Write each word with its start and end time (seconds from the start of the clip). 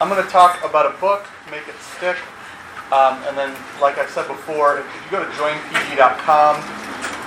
I'm 0.00 0.08
going 0.08 0.24
to 0.24 0.32
talk 0.32 0.64
about 0.64 0.88
a 0.88 0.96
book, 0.96 1.28
Make 1.52 1.68
It 1.68 1.76
Stick. 1.76 2.16
Um, 2.88 3.20
and 3.28 3.36
then, 3.36 3.52
like 3.84 4.00
I 4.00 4.08
said 4.08 4.24
before, 4.32 4.80
if 4.80 4.88
you 4.88 5.10
go 5.12 5.20
to 5.20 5.28
joinpd.com 5.36 6.56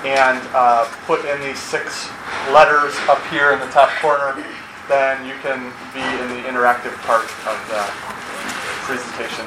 and 0.01 0.41
uh, 0.57 0.89
put 1.05 1.21
in 1.21 1.37
these 1.45 1.61
six 1.61 2.09
letters 2.49 2.97
up 3.05 3.21
here 3.29 3.53
in 3.53 3.61
the 3.61 3.69
top 3.69 3.93
corner, 4.01 4.33
then 4.89 5.21
you 5.21 5.37
can 5.45 5.69
be 5.93 6.01
in 6.01 6.33
the 6.33 6.41
interactive 6.49 6.97
part 7.05 7.29
of 7.45 7.61
the 7.69 7.85
presentation. 8.89 9.45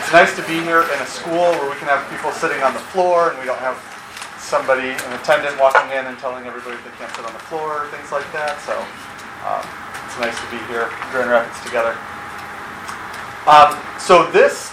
It's 0.00 0.08
nice 0.16 0.32
to 0.40 0.42
be 0.48 0.56
here 0.64 0.88
in 0.88 0.98
a 1.04 1.08
school 1.12 1.52
where 1.60 1.68
we 1.68 1.76
can 1.76 1.92
have 1.92 2.08
people 2.08 2.32
sitting 2.32 2.64
on 2.64 2.72
the 2.72 2.84
floor 2.88 3.36
and 3.36 3.38
we 3.38 3.44
don't 3.44 3.60
have 3.60 3.76
somebody, 4.40 4.96
an 4.96 5.12
attendant 5.20 5.60
walking 5.60 5.92
in 5.92 6.08
and 6.08 6.16
telling 6.16 6.48
everybody 6.48 6.80
they 6.88 6.94
can't 6.96 7.12
sit 7.12 7.28
on 7.28 7.36
the 7.36 7.46
floor 7.52 7.84
or 7.84 7.86
things 7.92 8.08
like 8.16 8.26
that. 8.32 8.56
So 8.64 8.80
um, 9.44 9.60
it's 10.08 10.16
nice 10.16 10.40
to 10.40 10.48
be 10.48 10.56
here, 10.72 10.88
Grand 11.12 11.28
Rapids 11.28 11.60
together. 11.60 11.92
Um, 13.46 13.78
so 14.00 14.28
this 14.32 14.72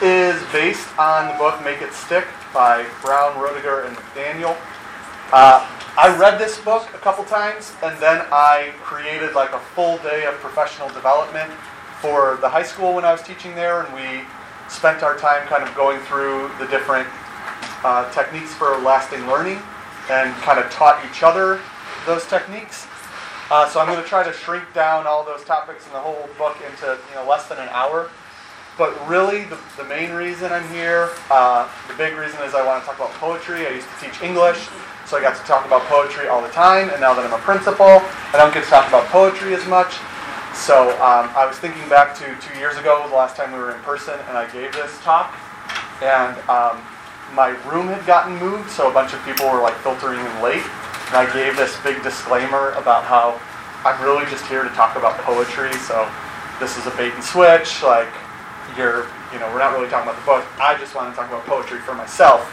is 0.00 0.40
based 0.52 0.86
on 0.96 1.26
the 1.26 1.34
book 1.38 1.60
Make 1.64 1.82
It 1.82 1.92
Stick 1.92 2.24
by 2.54 2.86
Brown, 3.02 3.32
Roediger, 3.32 3.84
and 3.84 3.96
McDaniel. 3.96 4.56
Uh, 5.32 5.66
I 5.98 6.16
read 6.16 6.38
this 6.38 6.56
book 6.60 6.86
a 6.94 6.98
couple 6.98 7.24
times, 7.24 7.74
and 7.82 7.98
then 7.98 8.24
I 8.30 8.74
created 8.80 9.34
like 9.34 9.50
a 9.50 9.58
full 9.58 9.98
day 9.98 10.24
of 10.26 10.34
professional 10.34 10.88
development 10.90 11.50
for 12.00 12.38
the 12.40 12.48
high 12.48 12.62
school 12.62 12.94
when 12.94 13.04
I 13.04 13.10
was 13.10 13.22
teaching 13.22 13.56
there, 13.56 13.82
and 13.82 13.92
we 13.92 14.24
spent 14.68 15.02
our 15.02 15.18
time 15.18 15.44
kind 15.48 15.64
of 15.64 15.74
going 15.74 15.98
through 16.02 16.48
the 16.60 16.66
different 16.68 17.08
uh, 17.82 18.08
techniques 18.12 18.54
for 18.54 18.78
lasting 18.82 19.26
learning 19.26 19.58
and 20.10 20.32
kind 20.42 20.60
of 20.60 20.70
taught 20.70 21.04
each 21.10 21.24
other 21.24 21.60
those 22.06 22.24
techniques. 22.26 22.86
Uh, 23.52 23.68
so 23.68 23.80
I'm 23.80 23.86
going 23.86 24.02
to 24.02 24.08
try 24.08 24.24
to 24.24 24.32
shrink 24.32 24.64
down 24.72 25.06
all 25.06 25.22
those 25.22 25.44
topics 25.44 25.86
in 25.86 25.92
the 25.92 26.00
whole 26.00 26.26
book 26.38 26.56
into 26.64 26.96
you 27.10 27.14
know 27.14 27.28
less 27.28 27.48
than 27.48 27.58
an 27.58 27.68
hour. 27.68 28.08
But 28.78 28.96
really, 29.06 29.44
the, 29.44 29.58
the 29.76 29.84
main 29.84 30.12
reason 30.12 30.50
I'm 30.50 30.66
here, 30.72 31.10
uh, 31.28 31.68
the 31.86 31.92
big 31.92 32.16
reason 32.16 32.40
is 32.44 32.54
I 32.54 32.64
want 32.64 32.82
to 32.82 32.86
talk 32.88 32.96
about 32.96 33.12
poetry. 33.20 33.66
I 33.66 33.76
used 33.76 33.86
to 33.92 34.08
teach 34.08 34.22
English, 34.22 34.56
so 35.04 35.18
I 35.18 35.20
got 35.20 35.36
to 35.36 35.44
talk 35.44 35.66
about 35.66 35.82
poetry 35.82 36.28
all 36.28 36.40
the 36.40 36.48
time. 36.48 36.88
And 36.88 36.98
now 36.98 37.12
that 37.12 37.26
I'm 37.26 37.38
a 37.38 37.44
principal, 37.44 38.00
I 38.32 38.40
don't 38.40 38.54
get 38.54 38.64
to 38.64 38.70
talk 38.70 38.88
about 38.88 39.04
poetry 39.12 39.52
as 39.52 39.68
much. 39.68 40.00
So 40.56 40.88
um, 41.04 41.28
I 41.36 41.44
was 41.44 41.58
thinking 41.58 41.86
back 41.90 42.16
to 42.24 42.34
two 42.40 42.58
years 42.58 42.78
ago, 42.78 43.04
the 43.06 43.14
last 43.14 43.36
time 43.36 43.52
we 43.52 43.58
were 43.58 43.76
in 43.76 43.80
person, 43.84 44.16
and 44.32 44.38
I 44.38 44.48
gave 44.48 44.72
this 44.72 44.96
talk. 45.04 45.28
And 46.00 46.40
um, 46.48 46.80
my 47.36 47.52
room 47.68 47.92
had 47.92 48.00
gotten 48.06 48.32
moved, 48.38 48.70
so 48.70 48.88
a 48.88 48.94
bunch 48.94 49.12
of 49.12 49.22
people 49.28 49.44
were 49.52 49.60
like 49.60 49.76
filtering 49.84 50.24
in 50.24 50.40
late. 50.40 50.64
And 51.12 51.28
I 51.28 51.28
gave 51.28 51.60
this 51.60 51.76
big 51.84 52.02
disclaimer 52.02 52.72
about 52.72 53.04
how 53.04 53.36
I'm 53.84 54.00
really 54.00 54.24
just 54.32 54.46
here 54.48 54.64
to 54.64 54.70
talk 54.70 54.96
about 54.96 55.20
poetry. 55.20 55.68
So 55.84 56.08
this 56.56 56.80
is 56.80 56.88
a 56.88 56.90
bait 56.96 57.12
and 57.12 57.22
switch. 57.22 57.84
Like 57.84 58.08
you're, 58.80 59.04
you 59.28 59.36
know, 59.36 59.44
we're 59.52 59.60
not 59.60 59.76
really 59.76 59.92
talking 59.92 60.08
about 60.08 60.16
the 60.16 60.24
book. 60.24 60.40
I 60.56 60.72
just 60.80 60.96
want 60.96 61.12
to 61.12 61.14
talk 61.14 61.28
about 61.28 61.44
poetry 61.44 61.84
for 61.84 61.92
myself. 61.92 62.48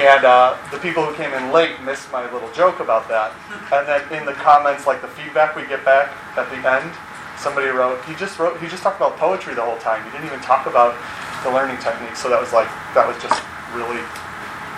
And 0.00 0.24
uh, 0.24 0.56
the 0.72 0.78
people 0.78 1.04
who 1.04 1.12
came 1.12 1.34
in 1.36 1.52
late 1.52 1.76
missed 1.84 2.10
my 2.10 2.24
little 2.32 2.50
joke 2.56 2.80
about 2.80 3.06
that. 3.12 3.36
And 3.68 3.84
then 3.84 4.00
in 4.16 4.24
the 4.24 4.32
comments, 4.32 4.86
like 4.86 5.02
the 5.04 5.12
feedback 5.12 5.54
we 5.54 5.68
get 5.68 5.84
back 5.84 6.08
at 6.40 6.48
the 6.48 6.56
end, 6.64 6.88
somebody 7.36 7.68
wrote, 7.68 8.02
he 8.08 8.14
just 8.16 8.38
wrote, 8.38 8.58
he 8.64 8.66
just 8.66 8.82
talked 8.82 8.96
about 8.96 9.18
poetry 9.18 9.52
the 9.52 9.60
whole 9.60 9.76
time. 9.76 10.02
He 10.04 10.10
didn't 10.10 10.32
even 10.32 10.40
talk 10.40 10.64
about 10.64 10.96
the 11.44 11.52
learning 11.52 11.76
techniques. 11.84 12.24
So 12.24 12.32
that 12.32 12.40
was 12.40 12.56
like, 12.56 12.72
that 12.96 13.04
was 13.04 13.20
just 13.20 13.44
really 13.76 14.00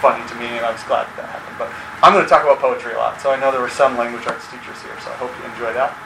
funny 0.02 0.26
to 0.26 0.34
me, 0.34 0.58
and 0.58 0.66
I 0.66 0.72
was 0.72 0.82
glad 0.84 1.06
that 1.14 1.30
happened. 1.30 1.45
But 1.58 1.72
I'm 2.02 2.12
going 2.12 2.24
to 2.24 2.28
talk 2.28 2.42
about 2.42 2.58
poetry 2.58 2.94
a 2.94 2.98
lot. 2.98 3.20
So 3.20 3.30
I 3.30 3.40
know 3.40 3.50
there 3.50 3.60
were 3.60 3.68
some 3.68 3.96
language 3.96 4.26
arts 4.26 4.50
teachers 4.50 4.80
here, 4.82 4.98
so 5.00 5.10
I 5.10 5.16
hope 5.16 5.32
you 5.38 5.44
enjoy 5.50 5.72
that. 5.72 5.96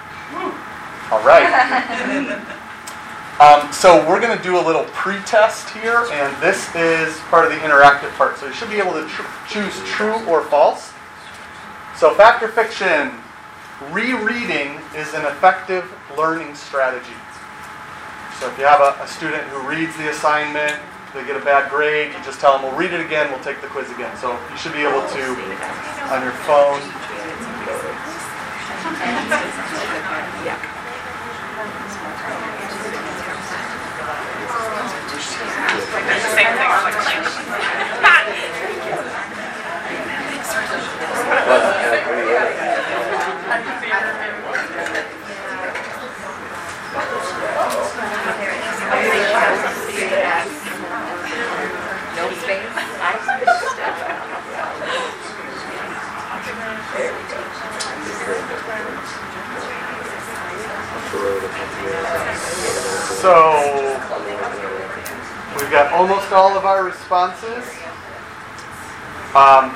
All 1.11 1.23
right. 1.27 2.57
Um, 3.41 3.73
so 3.73 4.07
we're 4.07 4.21
going 4.21 4.37
to 4.37 4.45
do 4.45 4.59
a 4.59 4.61
little 4.61 4.85
pre-test 4.93 5.71
here, 5.71 6.05
and 6.13 6.43
this 6.43 6.69
is 6.75 7.19
part 7.31 7.47
of 7.47 7.51
the 7.51 7.57
interactive 7.61 8.13
part. 8.19 8.37
So 8.37 8.45
you 8.45 8.53
should 8.53 8.69
be 8.69 8.77
able 8.77 8.93
to 8.93 9.09
tr- 9.09 9.23
choose 9.49 9.75
true 9.87 10.23
or 10.29 10.43
false. 10.43 10.93
So 11.97 12.13
fact 12.13 12.43
or 12.43 12.49
fiction, 12.49 13.13
rereading 13.93 14.77
is 14.95 15.15
an 15.15 15.25
effective 15.25 15.91
learning 16.19 16.55
strategy. 16.55 17.17
So 18.39 18.51
if 18.51 18.59
you 18.59 18.65
have 18.65 18.81
a, 18.83 19.03
a 19.03 19.09
student 19.09 19.45
who 19.45 19.67
reads 19.67 19.97
the 19.97 20.11
assignment, 20.11 20.77
they 21.15 21.27
get 21.27 21.37
a 21.37 21.45
bad 21.45 21.71
grade, 21.71 22.13
you 22.13 22.25
just 22.25 22.41
tell 22.41 22.53
them, 22.53 22.63
we'll 22.63 22.77
read 22.77 22.93
it 22.93 23.01
again, 23.01 23.31
we'll 23.31 23.43
take 23.43 23.61
the 23.61 23.67
quiz 23.67 23.91
again. 23.91 24.17
So 24.17 24.39
you 24.51 24.57
should 24.57 24.73
be 24.73 24.83
able 24.83 25.03
to, 25.03 25.23
on 26.13 26.23
your 26.23 26.33
phone. 26.47 26.81
Yeah. 30.41 30.57
the 36.21 36.29
same 36.35 36.53
thing. 36.57 36.71
I'm 36.71 36.85
like, 36.85 36.95
No 52.17 52.31
space. 52.33 52.71
So 63.21 63.37
we've 65.57 65.71
got 65.71 65.90
almost 66.01 66.33
all 66.33 66.57
of 66.57 66.65
our 66.65 66.83
responses. 66.83 67.61
Um, 69.37 69.69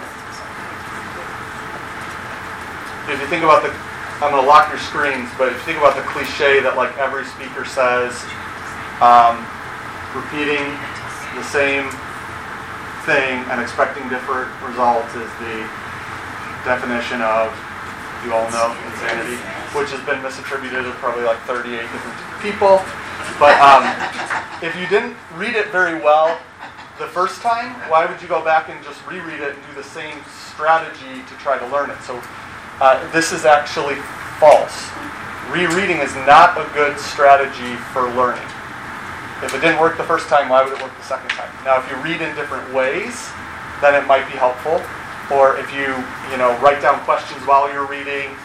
if 3.13 3.21
you 3.21 3.29
think 3.29 3.45
about 3.45 3.61
the, 3.61 3.69
I'm 4.25 4.33
going 4.33 4.41
to 4.41 4.49
lock 4.49 4.73
your 4.73 4.81
screens, 4.81 5.29
but 5.37 5.53
if 5.53 5.61
you 5.61 5.77
think 5.77 5.79
about 5.85 6.01
the 6.01 6.07
cliche 6.09 6.65
that 6.65 6.81
like 6.81 6.97
every 6.97 7.29
speaker 7.29 7.69
says, 7.69 8.17
um, 9.05 9.37
repeating 10.17 10.65
the 11.37 11.45
same 11.53 11.93
thing 13.05 13.45
and 13.53 13.61
expecting 13.61 14.09
different 14.09 14.49
results 14.65 15.13
is 15.21 15.29
the 15.45 15.61
definition 16.65 17.21
of, 17.21 17.53
you 18.25 18.33
all 18.33 18.49
know, 18.49 18.73
insanity, 18.97 19.37
which 19.77 19.93
has 19.93 20.01
been 20.09 20.25
misattributed 20.25 20.89
to 20.89 20.93
probably 21.05 21.29
like 21.29 21.37
38 21.45 21.69
different 21.93 22.17
people. 22.41 22.81
But 23.39 23.59
um, 23.61 23.83
if 24.63 24.77
you 24.77 24.87
didn't 24.87 25.17
read 25.35 25.55
it 25.55 25.69
very 25.69 26.01
well 26.01 26.39
the 26.99 27.07
first 27.09 27.43
time, 27.43 27.75
why 27.91 28.07
would 28.07 28.23
you 28.23 28.29
go 28.29 28.45
back 28.45 28.69
and 28.69 28.83
just 28.85 29.05
reread 29.07 29.41
it 29.41 29.55
and 29.55 29.67
do 29.67 29.75
the 29.75 29.83
same 29.83 30.19
strategy 30.51 31.23
to 31.27 31.35
try 31.43 31.59
to 31.59 31.67
learn 31.69 31.91
it? 31.91 32.01
So 32.03 32.23
uh, 32.81 33.01
this 33.13 33.33
is 33.33 33.45
actually 33.45 33.97
false. 34.39 34.89
Rereading 35.51 35.99
is 35.99 36.15
not 36.27 36.57
a 36.57 36.67
good 36.75 36.99
strategy 36.99 37.77
for 37.93 38.09
learning. 38.15 38.47
If 39.43 39.53
it 39.53 39.61
didn't 39.61 39.81
work 39.81 39.99
the 39.99 40.05
first 40.05 40.29
time, 40.29 40.49
why 40.49 40.63
would 40.63 40.73
it 40.73 40.81
work 40.81 40.97
the 40.97 41.05
second 41.05 41.31
time? 41.31 41.53
Now, 41.65 41.83
if 41.83 41.91
you 41.91 41.97
read 42.03 42.23
in 42.23 42.35
different 42.35 42.73
ways, 42.73 43.29
then 43.83 43.95
it 43.95 44.07
might 44.07 44.25
be 44.31 44.39
helpful. 44.39 44.81
Or 45.35 45.57
if 45.59 45.73
you, 45.75 45.93
you 46.31 46.39
know, 46.39 46.57
write 46.61 46.81
down 46.81 47.01
questions 47.05 47.43
while 47.47 47.71
you're 47.73 47.87
reading, 47.87 48.37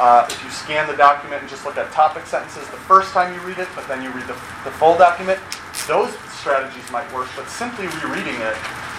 uh, 0.00 0.26
if 0.28 0.42
you 0.44 0.50
scan 0.50 0.86
the 0.86 0.96
document 0.96 1.40
and 1.40 1.50
just 1.50 1.64
look 1.64 1.76
at 1.76 1.90
topic 1.92 2.26
sentences 2.26 2.68
the 2.68 2.80
first 2.84 3.12
time 3.12 3.32
you 3.32 3.40
read 3.40 3.58
it, 3.58 3.68
but 3.74 3.86
then 3.88 4.02
you 4.02 4.10
read 4.10 4.26
the, 4.26 4.36
the 4.64 4.72
full 4.76 4.96
document, 4.96 5.40
those 5.88 6.12
strategies 6.36 6.90
might 6.90 7.10
work, 7.12 7.28
but 7.36 7.48
simply 7.48 7.86
rereading 8.02 8.36
it 8.40 8.56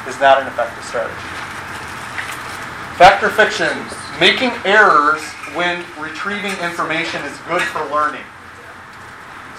is 0.08 0.20
not 0.20 0.42
an 0.42 0.48
effective 0.48 0.84
strategy. 0.84 1.16
Fact 2.98 3.24
or 3.24 3.30
fiction, 3.30 3.70
making 4.20 4.52
errors 4.66 5.22
when 5.54 5.86
retrieving 6.00 6.54
information 6.66 7.22
is 7.24 7.38
good 7.48 7.62
for 7.62 7.86
learning. 7.94 8.26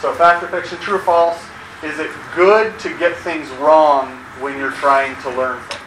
So, 0.01 0.13
fact 0.15 0.43
or 0.43 0.49
fiction, 0.49 0.79
true 0.79 0.97
or 0.97 1.01
false? 1.01 1.39
Is 1.83 2.01
it 2.01 2.11
good 2.35 2.79
to 2.81 2.99
get 2.99 3.17
things 3.17 3.49
wrong 3.63 4.11
when 4.41 4.59
you're 4.59 4.73
trying 4.73 5.15
to 5.23 5.31
learn 5.31 5.63
things? 5.63 5.79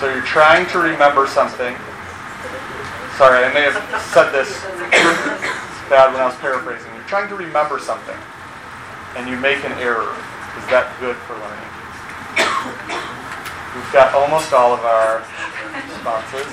So 0.03 0.11
you're 0.11 0.21
trying 0.25 0.67
to 0.75 0.79
remember 0.79 1.27
something. 1.27 1.73
Sorry, 3.15 3.39
I 3.39 3.53
may 3.53 3.63
have 3.63 3.79
said 4.11 4.31
this 4.35 4.51
bad 5.87 6.11
when 6.11 6.19
I 6.19 6.25
was 6.25 6.35
paraphrasing. 6.43 6.91
You're 6.93 7.07
trying 7.07 7.29
to 7.29 7.35
remember 7.35 7.79
something, 7.79 8.17
and 9.15 9.29
you 9.29 9.39
make 9.39 9.63
an 9.63 9.71
error. 9.79 10.11
Is 10.59 10.67
that 10.67 10.91
good 10.99 11.15
for 11.23 11.39
learning? 11.39 11.71
We've 13.79 13.93
got 13.93 14.13
almost 14.13 14.51
all 14.51 14.73
of 14.73 14.83
our 14.83 15.23
responses. 15.87 16.51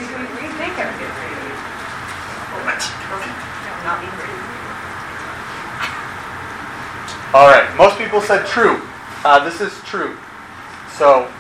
All 7.32 7.46
right, 7.46 7.70
most 7.76 7.96
people 7.96 8.20
said 8.20 8.44
true. 8.44 8.82
Uh, 9.22 9.38
this 9.44 9.60
is 9.60 9.72
true. 9.84 10.18
So 10.98 11.30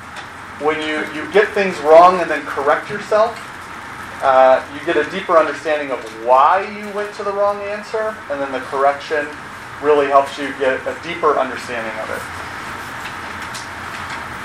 when 0.62 0.78
you, 0.86 1.02
you 1.12 1.26
get 1.32 1.48
things 1.48 1.76
wrong 1.80 2.20
and 2.20 2.30
then 2.30 2.46
correct 2.46 2.88
yourself, 2.88 3.34
uh, 4.22 4.62
you 4.72 4.78
get 4.86 4.96
a 4.96 5.10
deeper 5.10 5.36
understanding 5.36 5.90
of 5.90 5.98
why 6.24 6.62
you 6.78 6.88
went 6.94 7.12
to 7.14 7.24
the 7.24 7.32
wrong 7.32 7.58
answer, 7.62 8.14
and 8.30 8.40
then 8.40 8.52
the 8.52 8.60
correction 8.70 9.26
really 9.82 10.06
helps 10.06 10.38
you 10.38 10.54
get 10.62 10.78
a 10.86 10.94
deeper 11.02 11.34
understanding 11.40 11.98
of 11.98 12.06
it. 12.06 12.22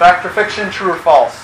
Fact 0.02 0.26
or 0.26 0.30
fiction, 0.30 0.72
true 0.72 0.94
or 0.94 0.98
false? 0.98 1.38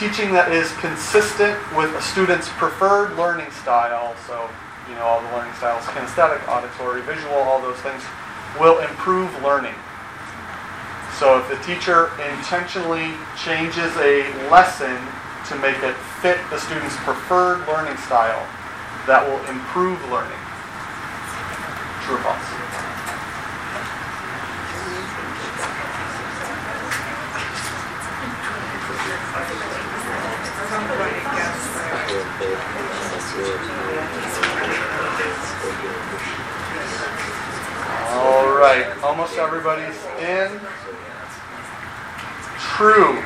Teaching 0.00 0.32
that 0.32 0.48
is 0.50 0.72
consistent 0.80 1.60
with 1.76 1.92
a 1.92 2.00
student's 2.00 2.48
preferred 2.56 3.18
learning 3.18 3.50
style, 3.50 4.16
so 4.26 4.48
you 4.88 4.94
know 4.94 5.04
all 5.04 5.20
the 5.20 5.28
learning 5.36 5.52
styles, 5.60 5.84
kinesthetic, 5.92 6.40
auditory, 6.48 7.02
visual, 7.02 7.36
all 7.36 7.60
those 7.60 7.76
things, 7.84 8.00
will 8.58 8.78
improve 8.80 9.30
learning. 9.42 9.74
So 11.18 11.38
if 11.38 11.48
the 11.48 11.58
teacher 11.66 12.12
intentionally 12.30 13.12
changes 13.36 13.90
a 13.96 14.22
lesson 14.48 14.96
to 15.48 15.58
make 15.58 15.76
it 15.82 15.96
fit 16.22 16.38
the 16.50 16.58
student's 16.58 16.96
preferred 16.98 17.66
learning 17.66 17.96
style, 17.98 18.46
that 19.06 19.26
will 19.26 19.40
improve 19.50 19.98
learning. 20.10 20.38
True 22.04 22.16
or 22.16 22.22
false? 22.22 22.68
All 38.10 38.52
right, 38.56 38.86
almost 39.02 39.38
everybody's 39.38 39.96
in. 40.18 40.50
True. 42.58 43.22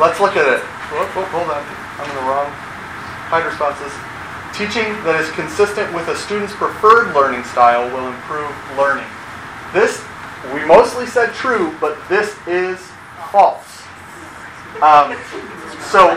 Let's 0.00 0.20
look 0.20 0.36
at 0.36 0.46
it. 0.48 0.60
Whoop, 0.92 1.08
whoop, 1.16 1.28
hold 1.28 1.50
on. 1.50 1.64
I'm 2.00 2.08
in 2.08 2.16
the 2.16 2.26
wrong. 2.28 2.48
Hide 3.28 3.44
responses. 3.44 3.92
Teaching 4.56 4.92
that 5.04 5.20
is 5.20 5.30
consistent 5.32 5.92
with 5.92 6.08
a 6.08 6.16
student's 6.16 6.54
preferred 6.54 7.14
learning 7.14 7.44
style 7.44 7.84
will 7.92 8.08
improve 8.08 8.52
learning. 8.76 9.08
This, 9.72 10.04
we 10.54 10.64
mostly 10.64 11.06
said 11.06 11.32
true, 11.34 11.74
but 11.80 11.96
this 12.08 12.36
is 12.46 12.80
false. 13.32 13.84
Um, 14.80 15.16
so, 15.92 16.16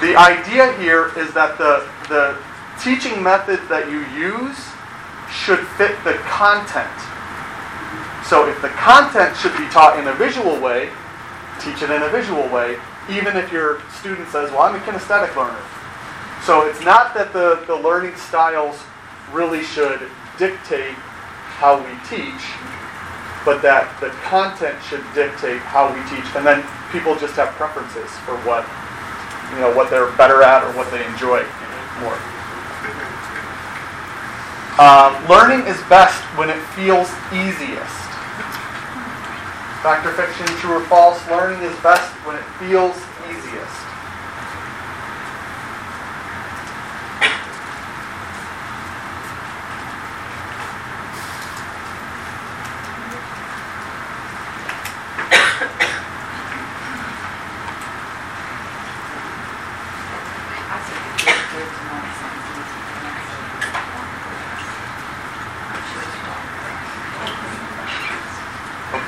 the 0.00 0.16
idea 0.16 0.72
here 0.80 1.12
is 1.16 1.32
that 1.32 1.56
the, 1.56 1.88
the 2.08 2.36
teaching 2.80 3.22
method 3.22 3.60
that 3.68 3.88
you 3.92 4.00
use 4.16 4.69
should 5.30 5.66
fit 5.78 5.96
the 6.04 6.14
content. 6.26 6.90
So 8.26 8.48
if 8.48 8.60
the 8.62 8.68
content 8.68 9.36
should 9.36 9.56
be 9.56 9.66
taught 9.70 9.98
in 9.98 10.06
a 10.08 10.14
visual 10.14 10.60
way, 10.60 10.90
teach 11.60 11.82
it 11.82 11.90
in 11.90 12.02
a 12.02 12.08
visual 12.10 12.46
way, 12.48 12.78
even 13.10 13.36
if 13.36 13.52
your 13.52 13.80
student 13.90 14.28
says, 14.28 14.50
well, 14.50 14.62
I'm 14.62 14.74
a 14.74 14.78
kinesthetic 14.78 15.34
learner. 15.34 15.60
So 16.42 16.66
it's 16.66 16.80
not 16.84 17.14
that 17.14 17.32
the, 17.32 17.64
the 17.66 17.76
learning 17.76 18.16
styles 18.16 18.78
really 19.32 19.62
should 19.62 20.08
dictate 20.38 20.96
how 21.60 21.78
we 21.78 21.92
teach, 22.08 22.40
but 23.44 23.60
that 23.60 23.92
the 24.00 24.08
content 24.24 24.80
should 24.82 25.04
dictate 25.12 25.60
how 25.60 25.92
we 25.92 26.00
teach. 26.08 26.24
And 26.34 26.46
then 26.46 26.64
people 26.92 27.16
just 27.16 27.36
have 27.36 27.52
preferences 27.60 28.10
for 28.24 28.36
what, 28.48 28.64
you 29.52 29.60
know, 29.60 29.74
what 29.76 29.90
they're 29.90 30.10
better 30.16 30.42
at 30.42 30.64
or 30.64 30.72
what 30.72 30.90
they 30.90 31.04
enjoy 31.04 31.44
more. 32.00 32.39
Um, 34.80 35.12
learning 35.28 35.66
is 35.66 35.76
best 35.90 36.22
when 36.38 36.48
it 36.48 36.56
feels 36.72 37.10
easiest. 37.34 38.00
Fact 39.82 40.06
or 40.06 40.12
fiction, 40.12 40.46
true 40.56 40.78
or 40.78 40.80
false? 40.86 41.20
Learning 41.28 41.62
is 41.62 41.78
best 41.82 42.10
when 42.24 42.36
it 42.36 42.44
feels 42.58 42.96
easiest. 43.28 43.90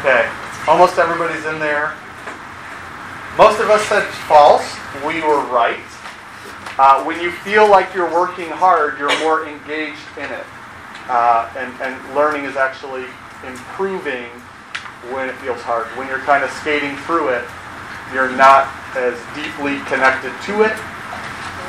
Okay, 0.03 0.29
almost 0.67 0.99
everybody's 0.99 1.45
in 1.47 1.61
there. 1.61 1.95
Most 3.39 3.61
of 3.61 3.62
us 3.73 3.89
said 3.89 4.05
false. 4.29 4.77
We 5.01 5.23
were 5.23 5.41
right. 5.49 5.81
Uh, 6.79 7.05
when 7.05 7.21
you 7.21 7.33
feel 7.33 7.69
like 7.69 7.95
you're 7.95 8.13
working 8.13 8.49
hard, 8.49 8.99
you're 8.99 9.17
more 9.21 9.49
engaged 9.49 10.05
in 10.19 10.29
it. 10.29 10.45
Uh, 11.09 11.49
and, 11.57 11.73
and 11.81 11.97
learning 12.15 12.45
is 12.45 12.57
actually 12.57 13.05
improving 13.49 14.29
when 15.09 15.29
it 15.29 15.35
feels 15.41 15.61
hard. 15.63 15.87
When 15.97 16.07
you're 16.07 16.23
kind 16.29 16.45
of 16.45 16.51
skating 16.61 16.97
through 17.09 17.31
it, 17.31 17.45
you're 18.13 18.31
not 18.37 18.69
as 18.93 19.17
deeply 19.33 19.81
connected 19.89 20.37
to 20.53 20.69
it, 20.69 20.77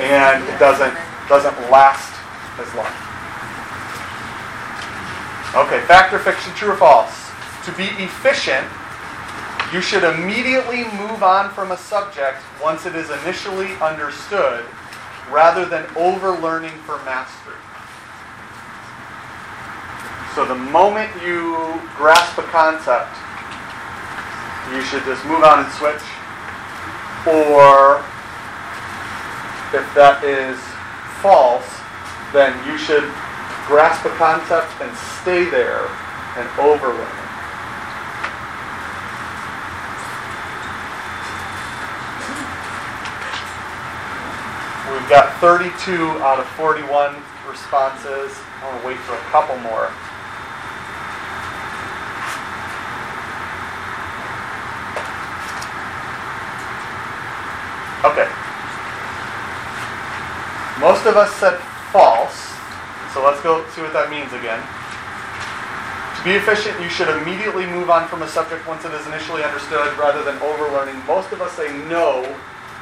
and 0.03 0.44
it 0.44 0.59
doesn't, 0.59 0.94
doesn't 1.31 1.56
last 1.71 2.11
as 2.59 2.67
long. 2.75 2.91
Okay, 5.56 5.79
fact 5.88 6.13
or 6.13 6.19
fiction, 6.19 6.51
true 6.53 6.71
or 6.71 6.77
false? 6.77 7.31
To 7.63 7.71
be 7.79 7.88
efficient, 8.03 8.67
you 9.73 9.81
should 9.81 10.03
immediately 10.03 10.83
move 10.99 11.23
on 11.23 11.49
from 11.49 11.71
a 11.71 11.77
subject 11.77 12.37
once 12.61 12.85
it 12.85 12.95
is 12.95 13.09
initially 13.09 13.73
understood 13.81 14.63
rather 15.31 15.65
than 15.65 15.83
overlearning 15.95 16.77
for 16.85 17.03
mastery. 17.03 17.57
So 20.35 20.45
the 20.45 20.55
moment 20.55 21.09
you 21.25 21.57
grasp 21.97 22.37
a 22.37 22.43
concept, 22.43 23.17
you 24.71 24.81
should 24.81 25.03
just 25.05 25.25
move 25.25 25.43
on 25.43 25.65
and 25.65 25.71
switch. 25.73 26.05
Or 27.25 27.97
if 29.73 29.89
that 29.97 30.21
is 30.23 30.59
false, 31.21 31.65
then 32.31 32.53
you 32.69 32.77
should 32.77 33.09
grasp 33.65 34.05
a 34.05 34.13
concept 34.21 34.69
and 34.81 34.95
stay 35.21 35.49
there 35.49 35.89
and 36.37 36.47
overlearn 36.59 37.09
it. 37.09 37.23
We've 44.94 45.09
got 45.09 45.32
32 45.44 46.23
out 46.23 46.40
of 46.40 46.47
41 46.56 46.88
responses. 47.50 48.31
I'm 48.64 48.71
going 48.71 48.80
to 48.80 48.88
wait 48.88 48.97
for 49.00 49.12
a 49.12 49.23
couple 49.28 49.59
more. 49.59 49.92
Okay. 58.07 58.23
Most 60.80 61.04
of 61.04 61.19
us 61.19 61.35
said 61.35 61.59
false, 61.92 62.56
so 63.14 63.21
let's 63.21 63.44
go 63.44 63.68
see 63.76 63.81
what 63.81 63.92
that 63.92 64.07
means 64.07 64.31
again. 64.31 64.64
To 64.64 66.23
be 66.23 66.40
efficient, 66.40 66.80
you 66.80 66.88
should 66.88 67.12
immediately 67.19 67.66
move 67.66 67.90
on 67.90 68.07
from 68.07 68.21
a 68.21 68.30
subject 68.30 68.66
once 68.66 68.85
it 68.85 68.94
is 68.94 69.06
initially 69.07 69.44
understood 69.44 69.92
rather 70.00 70.23
than 70.23 70.40
overlearning. 70.40 70.95
Most 71.06 71.33
of 71.33 71.42
us 71.42 71.52
say 71.52 71.68
no, 71.90 72.23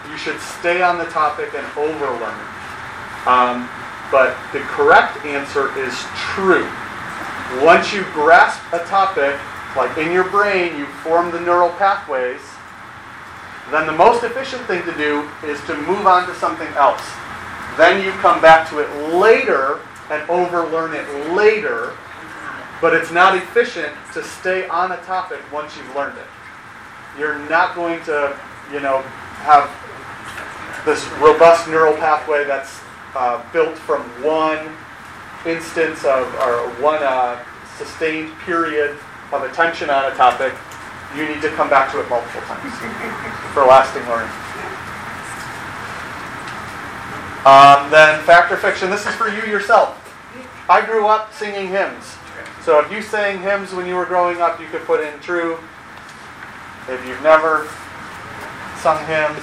you 0.10 0.18
should 0.18 0.40
stay 0.40 0.82
on 0.82 0.98
the 0.98 1.06
topic 1.06 1.54
and 1.54 1.66
overlearn. 1.78 2.40
Um, 3.26 3.70
but 4.12 4.36
the 4.52 4.60
correct 4.62 5.26
answer 5.26 5.78
is 5.78 5.98
true. 6.16 6.68
Once 7.64 7.94
you 7.94 8.04
grasp 8.14 8.62
a 8.74 8.80
topic, 8.86 9.40
like 9.76 9.98
in 9.98 10.12
your 10.12 10.30
brain, 10.30 10.78
you 10.78 10.86
form 11.04 11.32
the 11.32 11.40
neural 11.40 11.70
pathways, 11.72 12.42
then 13.70 13.88
the 13.88 13.94
most 13.94 14.24
efficient 14.24 14.64
thing 14.66 14.84
to 14.84 14.94
do 14.98 15.30
is 15.44 15.62
to 15.66 15.76
move 15.76 16.06
on 16.08 16.28
to 16.28 16.36
something 16.36 16.68
else. 16.70 17.02
Then 17.78 18.04
you 18.04 18.12
come 18.20 18.42
back 18.42 18.70
to 18.70 18.80
it 18.80 19.14
later 19.14 19.80
and 20.10 20.30
overlearn 20.30 20.94
it 20.94 21.08
later, 21.34 21.94
but 22.82 22.94
it's 22.94 23.12
not 23.12 23.38
efficient 23.38 23.94
to 24.14 24.24
stay 24.24 24.68
on 24.68 24.92
a 24.92 24.98
topic 25.04 25.40
once 25.54 25.78
you've 25.78 25.96
learned 25.96 26.18
it. 26.18 26.28
You're 27.18 27.40
not 27.50 27.76
going 27.76 28.04
to, 28.06 28.38
you 28.74 28.82
know, 28.82 29.02
have 29.44 29.70
this 30.86 31.08
robust 31.20 31.68
neural 31.68 31.96
pathway 31.96 32.46
that's 32.46 32.82
uh, 33.16 33.42
built 33.52 33.78
from 33.78 34.02
one 34.24 34.76
instance 35.46 36.04
of, 36.06 36.28
or 36.36 36.70
one 36.82 37.02
uh, 37.04 37.44
sustained 37.78 38.32
period 38.40 38.98
of 39.32 39.44
attention 39.44 39.90
on 39.90 40.12
a 40.12 40.16
topic. 40.16 40.54
You 41.16 41.28
need 41.28 41.42
to 41.42 41.50
come 41.50 41.70
back 41.70 41.92
to 41.92 42.00
it 42.00 42.10
multiple 42.10 42.42
times 42.42 42.74
for 43.54 43.66
lasting 43.66 44.04
learning. 44.08 44.32
Um, 47.44 47.90
then 47.90 48.22
fact 48.24 48.52
or 48.52 48.58
fiction. 48.58 48.90
This 48.90 49.06
is 49.06 49.16
for 49.16 49.28
you 49.28 49.44
yourself. 49.52 49.98
I 50.70 50.86
grew 50.86 51.08
up 51.08 51.34
singing 51.34 51.68
hymns. 51.68 52.16
So 52.64 52.80
if 52.80 52.92
you 52.92 53.02
sang 53.02 53.42
hymns 53.42 53.74
when 53.74 53.88
you 53.88 53.96
were 53.96 54.06
growing 54.06 54.42
up, 54.42 54.60
you 54.60 54.68
could 54.68 54.84
put 54.84 55.02
in 55.02 55.20
true. 55.20 55.58
If 56.88 57.04
you've 57.08 57.22
never 57.24 57.68
sung 58.78 59.04
hymns, 59.08 59.42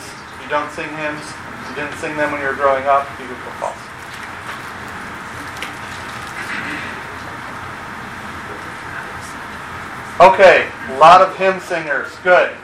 you 0.49 0.55
don't 0.55 0.73
sing 0.73 0.89
hymns, 0.97 1.21
you 1.69 1.75
didn't 1.75 1.93
sing 1.99 2.17
them 2.17 2.33
when 2.33 2.41
you 2.41 2.47
were 2.47 2.55
growing 2.55 2.87
up, 2.87 3.07
you 3.21 3.27
could 3.27 3.37
put 3.37 3.53
false. 3.61 3.77
Okay, 10.19 10.67
a 10.89 10.99
lot 10.99 11.21
of 11.21 11.37
hymn 11.37 11.61
singers. 11.61 12.09
Good. 12.25 12.57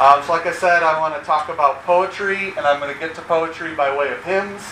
Um, 0.00 0.22
so, 0.22 0.32
like 0.32 0.46
I 0.46 0.52
said, 0.52 0.82
I 0.82 0.98
want 0.98 1.14
to 1.20 1.24
talk 1.24 1.50
about 1.50 1.82
poetry, 1.82 2.54
and 2.56 2.60
I'm 2.60 2.80
going 2.80 2.92
to 2.92 2.98
get 2.98 3.14
to 3.16 3.20
poetry 3.20 3.74
by 3.74 3.94
way 3.94 4.08
of 4.08 4.24
hymns. 4.24 4.62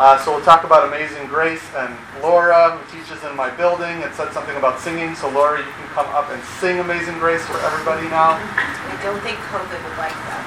Uh, 0.00 0.16
so, 0.24 0.32
we'll 0.32 0.40
talk 0.40 0.64
about 0.64 0.88
Amazing 0.88 1.28
Grace, 1.28 1.60
and 1.76 1.92
Laura, 2.22 2.72
who 2.72 2.80
teaches 2.88 3.22
in 3.22 3.36
my 3.36 3.52
building, 3.60 4.00
and 4.00 4.08
said 4.14 4.32
something 4.32 4.56
about 4.56 4.80
singing. 4.80 5.14
So, 5.14 5.28
Laura, 5.28 5.58
you 5.60 5.68
can 5.76 5.88
come 5.92 6.08
up 6.16 6.30
and 6.32 6.42
sing 6.56 6.80
Amazing 6.80 7.18
Grace 7.18 7.44
for 7.44 7.60
everybody 7.60 8.08
now. 8.08 8.40
I 8.40 8.96
don't 9.04 9.20
think 9.20 9.36
COVID 9.52 9.76
would 9.76 9.98
like 10.00 10.16
that. 10.16 10.40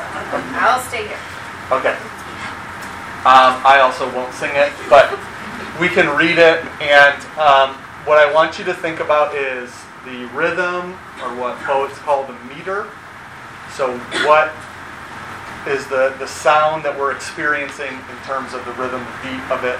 So 0.00 0.40
I'll 0.64 0.80
stay 0.80 1.04
here. 1.12 1.20
Okay. 1.76 1.92
Um, 3.28 3.60
I 3.68 3.84
also 3.84 4.08
won't 4.16 4.32
sing 4.32 4.56
it, 4.56 4.72
but 4.88 5.12
we 5.76 5.92
can 5.92 6.08
read 6.16 6.40
it. 6.40 6.64
And 6.80 7.20
um, 7.36 7.76
what 8.08 8.16
I 8.16 8.32
want 8.32 8.58
you 8.58 8.64
to 8.64 8.72
think 8.72 9.00
about 9.00 9.36
is 9.36 9.76
the 10.08 10.24
rhythm, 10.32 10.96
or 11.20 11.36
what 11.36 11.60
poets 11.68 11.98
call 11.98 12.24
the 12.24 12.38
meter. 12.48 12.88
So, 13.76 13.92
what 14.24 14.56
is 15.68 15.86
the, 15.88 16.14
the 16.18 16.26
sound 16.26 16.84
that 16.84 16.96
we're 16.96 17.12
experiencing 17.12 17.92
in 17.92 18.18
terms 18.24 18.54
of 18.54 18.64
the 18.64 18.72
rhythm, 18.72 19.00
the 19.00 19.28
beat 19.28 19.44
of 19.50 19.64
it 19.64 19.78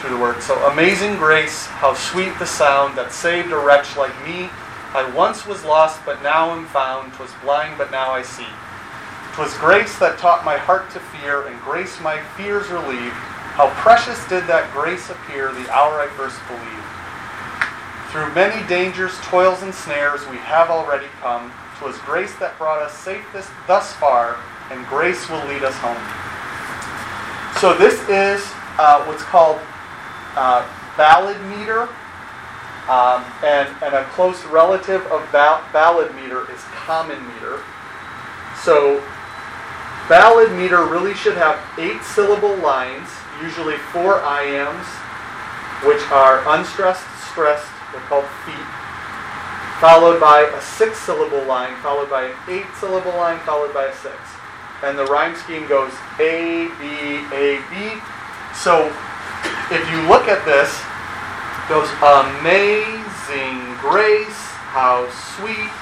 through 0.00 0.16
the 0.16 0.20
word? 0.20 0.42
So, 0.42 0.54
amazing 0.70 1.16
grace, 1.16 1.66
how 1.66 1.94
sweet 1.94 2.38
the 2.38 2.46
sound 2.46 2.96
that 2.96 3.12
saved 3.12 3.52
a 3.52 3.58
wretch 3.58 3.96
like 3.96 4.14
me. 4.24 4.50
I 4.94 5.10
once 5.14 5.46
was 5.46 5.64
lost, 5.64 6.00
but 6.06 6.22
now 6.22 6.50
am 6.52 6.66
found. 6.66 7.12
'Twas 7.12 7.32
blind, 7.42 7.76
but 7.76 7.90
now 7.90 8.12
I 8.12 8.22
see. 8.22 8.48
'Twas 9.34 9.52
grace 9.58 9.98
that 9.98 10.16
taught 10.16 10.44
my 10.44 10.56
heart 10.56 10.90
to 10.90 11.00
fear, 11.00 11.46
and 11.46 11.60
grace 11.60 12.00
my 12.00 12.22
fears 12.36 12.68
relieved. 12.68 13.12
How 13.56 13.68
precious 13.80 14.20
did 14.28 14.46
that 14.46 14.72
grace 14.72 15.10
appear 15.10 15.52
the 15.52 15.68
hour 15.70 16.00
I 16.00 16.08
first 16.08 16.40
believed. 16.48 16.84
Through 18.10 18.32
many 18.32 18.66
dangers, 18.66 19.18
toils, 19.22 19.62
and 19.62 19.74
snares 19.74 20.26
we 20.28 20.38
have 20.38 20.70
already 20.70 21.08
come. 21.20 21.52
'Twas 21.76 21.98
grace 21.98 22.34
that 22.36 22.56
brought 22.56 22.80
us 22.80 22.96
safe 22.96 23.24
this, 23.34 23.50
thus 23.66 23.92
far, 23.92 24.36
and 24.70 24.86
grace 24.86 25.28
will 25.28 25.44
lead 25.46 25.62
us 25.62 25.74
home. 25.76 26.00
So 27.60 27.76
this 27.76 28.00
is 28.08 28.44
uh, 28.78 29.04
what's 29.04 29.22
called 29.22 29.60
uh, 30.36 30.68
ballad 30.96 31.40
meter, 31.46 31.88
um, 32.88 33.24
and, 33.42 33.68
and 33.82 33.94
a 33.94 34.04
close 34.12 34.44
relative 34.46 35.02
of 35.06 35.20
ba- 35.32 35.64
ballad 35.72 36.14
meter 36.14 36.50
is 36.52 36.60
common 36.74 37.18
meter. 37.34 37.60
So 38.62 39.02
ballad 40.08 40.52
meter 40.52 40.84
really 40.84 41.14
should 41.14 41.36
have 41.36 41.58
eight 41.78 42.02
syllable 42.02 42.56
lines, 42.56 43.08
usually 43.42 43.76
four 43.76 44.20
iambs, 44.20 44.86
which 45.84 46.02
are 46.10 46.42
unstressed, 46.58 47.06
stressed, 47.30 47.68
they're 47.92 48.00
called 48.02 48.26
feet 48.44 48.66
followed 49.80 50.18
by 50.18 50.40
a 50.40 50.60
six 50.60 50.98
syllable 50.98 51.44
line, 51.44 51.74
followed 51.82 52.08
by 52.08 52.24
an 52.24 52.36
eight 52.48 52.64
syllable 52.80 53.12
line, 53.12 53.38
followed 53.40 53.74
by 53.74 53.84
a 53.84 53.94
six. 53.96 54.16
And 54.82 54.98
the 54.98 55.06
rhyme 55.06 55.34
scheme 55.36 55.66
goes 55.68 55.92
A, 56.20 56.68
B, 56.78 57.24
A, 57.32 57.62
B. 57.70 58.00
So 58.54 58.92
if 59.70 59.82
you 59.90 59.98
look 60.08 60.28
at 60.28 60.44
this, 60.44 60.70
it 60.70 61.66
goes 61.68 61.88
amazing 62.04 63.76
grace, 63.80 64.40
how 64.70 65.08
sweet 65.36 65.72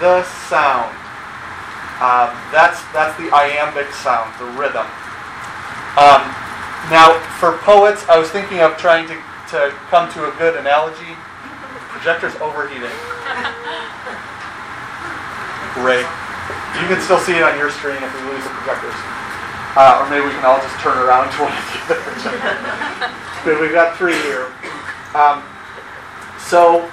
the 0.00 0.24
sound. 0.48 0.94
Um, 2.00 2.32
that's 2.50 2.80
that's 2.96 3.16
the 3.20 3.28
iambic 3.32 3.92
sound, 3.92 4.32
the 4.40 4.46
rhythm. 4.58 4.86
Um, 6.00 6.22
now, 6.88 7.18
for 7.38 7.58
poets, 7.58 8.08
I 8.08 8.18
was 8.18 8.30
thinking 8.30 8.60
of 8.60 8.76
trying 8.78 9.06
to, 9.08 9.14
to 9.50 9.74
come 9.90 10.10
to 10.14 10.32
a 10.32 10.36
good 10.38 10.56
analogy. 10.56 11.16
Projector's 11.92 12.34
overheating. 12.36 12.88
Great. 15.74 16.06
You 16.80 16.86
can 16.88 17.00
still 17.00 17.18
see 17.18 17.36
it 17.36 17.42
on 17.42 17.56
your 17.58 17.70
screen 17.70 18.02
if 18.02 18.10
we 18.14 18.20
lose 18.30 18.44
the 18.44 18.50
projectors. 18.50 18.94
Uh, 19.76 20.02
or 20.02 20.10
maybe 20.10 20.26
we 20.26 20.32
can 20.32 20.44
all 20.44 20.58
just 20.58 20.74
turn 20.80 20.98
around 20.98 21.30
to 21.30 21.46
one 21.46 21.52
of 21.52 21.62
the 21.86 21.94
But 23.44 23.60
we've 23.60 23.72
got 23.72 23.96
three 23.96 24.18
here. 24.26 24.52
Um, 25.14 25.42
so 26.38 26.90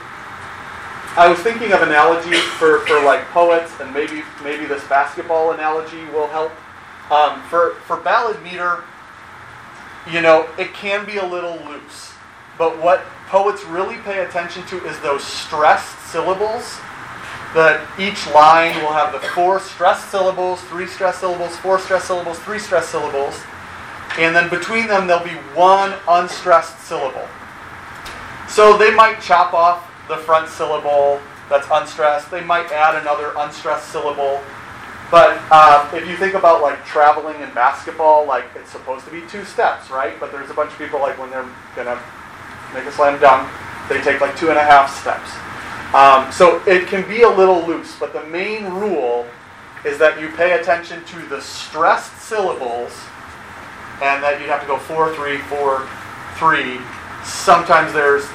I 1.18 1.28
was 1.28 1.40
thinking 1.40 1.74
of 1.74 1.82
analogies 1.82 2.44
for, 2.60 2.86
for 2.86 3.02
like 3.04 3.26
poets, 3.30 3.72
and 3.82 3.92
maybe 3.94 4.24
maybe 4.44 4.66
this 4.66 4.88
basketball 4.88 5.52
analogy 5.52 6.06
will 6.14 6.28
help. 6.28 6.52
Um, 7.12 7.42
for 7.50 7.76
for 7.86 7.98
ballad 7.98 8.42
meter, 8.44 8.84
you 10.12 10.22
know, 10.22 10.48
it 10.60 10.74
can 10.74 11.06
be 11.06 11.18
a 11.18 11.26
little 11.26 11.58
loose, 11.66 12.14
but 12.58 12.78
what 12.82 13.04
poets 13.28 13.64
really 13.66 13.98
pay 13.98 14.20
attention 14.26 14.64
to 14.68 14.86
is 14.86 15.00
those 15.00 15.24
stressed 15.24 15.98
syllables. 16.12 16.80
That 17.58 17.82
each 17.98 18.30
line 18.38 18.78
will 18.84 18.94
have 18.94 19.12
the 19.12 19.20
four 19.34 19.60
stressed 19.60 20.12
syllables, 20.12 20.62
three 20.70 20.86
stressed 20.86 21.22
syllables, 21.22 21.58
four 21.58 21.80
stressed 21.80 22.06
syllables, 22.06 22.38
three 22.38 22.60
stressed 22.60 22.92
syllables, 22.92 23.34
and 24.20 24.36
then 24.36 24.48
between 24.48 24.86
them 24.86 25.08
there'll 25.08 25.26
be 25.26 25.42
one 25.58 25.98
unstressed 26.08 26.78
syllable. 26.82 27.26
So 28.48 28.78
they 28.78 28.94
might 28.94 29.22
chop 29.22 29.56
off 29.56 29.90
the 30.08 30.18
front 30.18 30.50
syllable 30.50 31.20
that's 31.50 31.66
unstressed. 31.72 32.30
They 32.30 32.44
might 32.44 32.72
add 32.72 33.02
another 33.02 33.34
unstressed 33.36 33.90
syllable. 33.90 34.40
But 35.10 35.42
um, 35.52 35.90
if 35.96 36.08
you 36.08 36.16
think 36.16 36.36
about 36.36 36.62
like 36.62 36.86
traveling 36.86 37.42
in 37.42 37.52
basketball, 37.56 38.28
like 38.28 38.46
it's 38.56 38.70
supposed 38.70 39.04
to 39.06 39.12
be 39.12 39.22
two 39.22 39.44
steps, 39.44 39.90
right? 39.90 40.20
But 40.20 40.32
there's 40.32 40.52
a 40.52 40.54
bunch 40.54 40.74
of 40.74 40.78
people 40.78 41.00
like 41.00 41.18
when 41.18 41.32
they're 41.32 41.50
gonna 41.76 42.00
make 42.74 42.86
a 42.86 42.92
slam 42.92 43.20
dunk, 43.20 43.50
they 43.90 44.00
take 44.02 44.22
like 44.22 44.38
two 44.38 44.50
and 44.50 44.60
a 44.60 44.64
half 44.64 44.94
steps. 45.02 45.32
Um, 45.94 46.32
so 46.32 46.62
it 46.68 46.88
can 46.88 47.08
be 47.08 47.22
a 47.22 47.30
little 47.30 47.66
loose, 47.66 47.98
but 47.98 48.12
the 48.12 48.24
main 48.26 48.66
rule 48.66 49.26
is 49.86 49.98
that 50.00 50.20
you 50.20 50.30
pay 50.30 50.60
attention 50.60 51.04
to 51.06 51.20
the 51.28 51.42
stressed 51.42 52.18
syllables 52.18 52.92
and 54.04 54.22
that 54.22 54.42
you 54.42 54.48
have 54.48 54.62
to 54.62 54.68
go 54.68 54.78
four, 54.78 55.16
three, 55.16 55.38
four, 55.48 55.88
three. 56.36 56.80
Sometimes 57.24 57.94
there's 57.94 58.28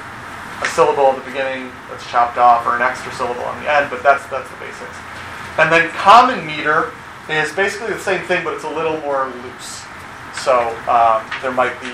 a 0.62 0.66
syllable 0.72 1.12
at 1.12 1.18
the 1.20 1.30
beginning 1.30 1.70
that's 1.90 2.08
chopped 2.10 2.38
off 2.38 2.66
or 2.66 2.74
an 2.76 2.82
extra 2.82 3.12
syllable 3.12 3.44
on 3.44 3.62
the 3.62 3.70
end, 3.70 3.90
but 3.90 4.02
that's 4.02 4.26
that's 4.26 4.48
the 4.48 4.56
basics. 4.56 4.96
And 5.58 5.70
then 5.70 5.90
common 5.90 6.46
meter 6.46 6.92
is 7.28 7.52
basically 7.52 7.92
the 7.92 8.00
same 8.00 8.24
thing, 8.24 8.42
but 8.44 8.54
it's 8.54 8.64
a 8.64 8.70
little 8.70 8.98
more 9.00 9.28
loose. 9.44 9.84
So 10.40 10.72
um, 10.88 11.20
there 11.42 11.52
might 11.52 11.78
be 11.84 11.92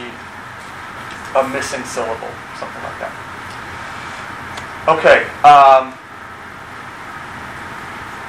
a 1.36 1.42
missing 1.50 1.84
syllable, 1.84 2.30
something 2.56 2.82
like 2.86 2.98
that. 3.02 3.27
Okay. 4.88 5.20
Um, 5.44 5.92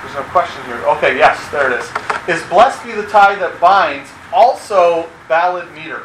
there's 0.03 0.13
no 0.13 0.23
question 0.29 0.61
here. 0.65 0.75
Okay, 0.97 1.15
yes, 1.15 1.39
there 1.51 1.71
it 1.71 1.79
is. 1.79 1.87
Is 2.27 2.45
blessed 2.49 2.83
be 2.83 2.91
the 2.91 3.07
tie 3.07 3.35
that 3.35 3.61
binds 3.61 4.09
also 4.33 5.09
ballad 5.29 5.71
meter? 5.73 6.03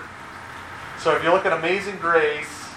So 1.01 1.17
if 1.17 1.25
you 1.25 1.33
look 1.33 1.45
at 1.45 1.53
Amazing 1.53 1.97
Grace, 1.97 2.69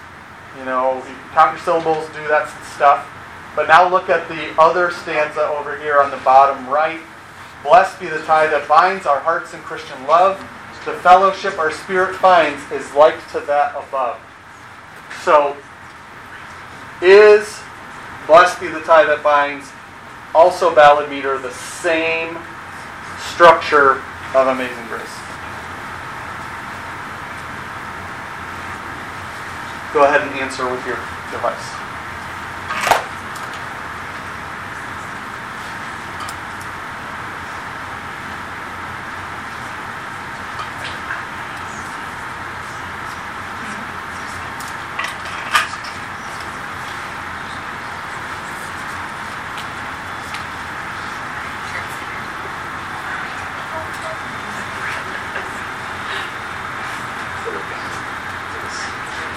you 0.57 0.65
know, 0.65 0.95
you 1.07 1.15
count 1.33 1.51
your 1.51 1.61
syllables, 1.61 2.07
do 2.07 2.27
that 2.27 2.49
stuff. 2.75 3.07
But 3.55 3.67
now 3.67 3.87
look 3.87 4.09
at 4.09 4.27
the 4.27 4.59
other 4.59 4.89
stanza 4.89 5.41
over 5.41 5.77
here 5.77 6.01
on 6.01 6.09
the 6.09 6.17
bottom 6.17 6.67
right. 6.67 6.99
Blessed 7.61 7.99
be 7.99 8.07
the 8.07 8.23
tie 8.23 8.47
that 8.47 8.67
binds 8.67 9.05
our 9.05 9.19
hearts 9.19 9.53
in 9.53 9.59
Christian 9.59 10.01
love. 10.07 10.39
The 10.83 10.93
fellowship 10.93 11.59
our 11.59 11.71
spirit 11.71 12.15
finds 12.15 12.59
is 12.71 12.91
like 12.95 13.19
to 13.33 13.39
that 13.41 13.75
above. 13.75 14.19
So, 15.23 15.55
is 17.01 17.56
blessed 18.27 18.59
be 18.59 18.67
the 18.67 18.81
tie 18.81 19.05
that 19.05 19.23
binds 19.23 19.71
also 20.35 20.75
ballad 20.75 21.09
meter 21.09 21.39
the 21.39 21.51
same 21.51 22.37
structure 23.17 24.03
of 24.35 24.47
Amazing 24.47 24.85
Grace? 24.87 25.17
Go 29.93 30.03
ahead 30.03 30.21
and 30.21 30.31
answer 30.39 30.69
with 30.69 30.85
your 30.85 30.97
device. 31.31 31.73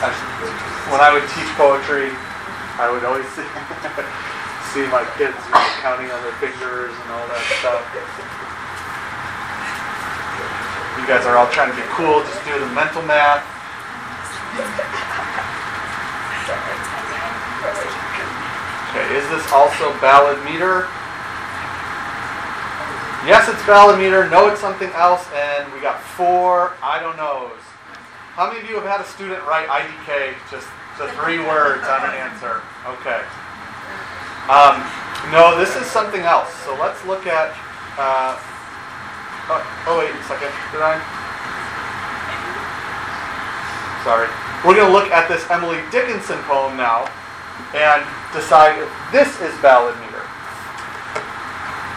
Actually, 0.03 0.49
when 0.91 1.01
I 1.03 1.13
would 1.13 1.29
teach 1.29 1.45
poetry. 1.61 2.09
I 2.81 2.89
would 2.91 3.05
always 3.05 3.29
see, 3.37 3.45
see 4.71 4.87
my 4.87 5.03
kids 5.19 5.35
you 5.35 5.51
know, 5.51 5.67
counting 5.83 6.11
on 6.15 6.23
their 6.23 6.37
fingers 6.39 6.95
and 6.95 7.09
all 7.11 7.27
that 7.27 7.43
stuff. 7.59 7.83
You 10.99 11.07
guys 11.11 11.27
are 11.27 11.35
all 11.35 11.51
trying 11.51 11.75
to 11.75 11.77
be 11.77 11.87
cool, 11.91 12.23
just 12.23 12.39
do 12.47 12.55
the 12.55 12.71
mental 12.71 13.03
math. 13.03 13.43
Okay, 18.91 19.07
is 19.15 19.27
this 19.31 19.43
also 19.51 19.91
ballad 19.99 20.39
meter? 20.45 20.87
Yes, 23.27 23.49
it's 23.49 23.63
ballad 23.67 23.99
meter. 23.99 24.29
No, 24.31 24.49
it's 24.49 24.61
something 24.61 24.91
else. 24.91 25.27
And 25.35 25.73
we 25.73 25.81
got 25.81 26.01
four 26.01 26.75
I 26.83 26.99
don't 27.01 27.17
knows. 27.17 27.59
How 28.35 28.49
many 28.49 28.61
of 28.61 28.71
you 28.71 28.77
have 28.77 28.87
had 28.87 29.01
a 29.01 29.09
student 29.09 29.43
write 29.47 29.69
IDK 29.69 30.35
just 30.51 30.67
the 30.99 31.11
three 31.19 31.39
words 31.39 31.87
on 31.87 32.03
an 32.07 32.15
answer? 32.15 32.63
Okay. 32.87 33.21
Um, 34.49 34.81
no, 35.29 35.59
this 35.59 35.77
is 35.77 35.87
something 35.87 36.23
else. 36.23 36.53
So 36.65 36.75
let's 36.81 37.05
look 37.05 37.27
at. 37.27 37.53
Uh, 38.01 38.39
oh, 39.53 39.61
oh, 39.87 39.99
wait 39.99 40.11
a 40.11 40.25
second. 40.25 40.49
Did 40.73 40.81
I? 40.81 40.97
Sorry. 44.03 44.29
We're 44.65 44.75
going 44.75 44.89
to 44.89 44.93
look 44.93 45.13
at 45.13 45.29
this 45.29 45.45
Emily 45.51 45.81
Dickinson 45.93 46.41
poem 46.49 46.77
now 46.77 47.05
and 47.77 48.01
decide 48.33 48.81
if 48.81 48.89
this 49.13 49.29
is 49.41 49.53
ballad 49.61 49.95
meter. 50.01 50.25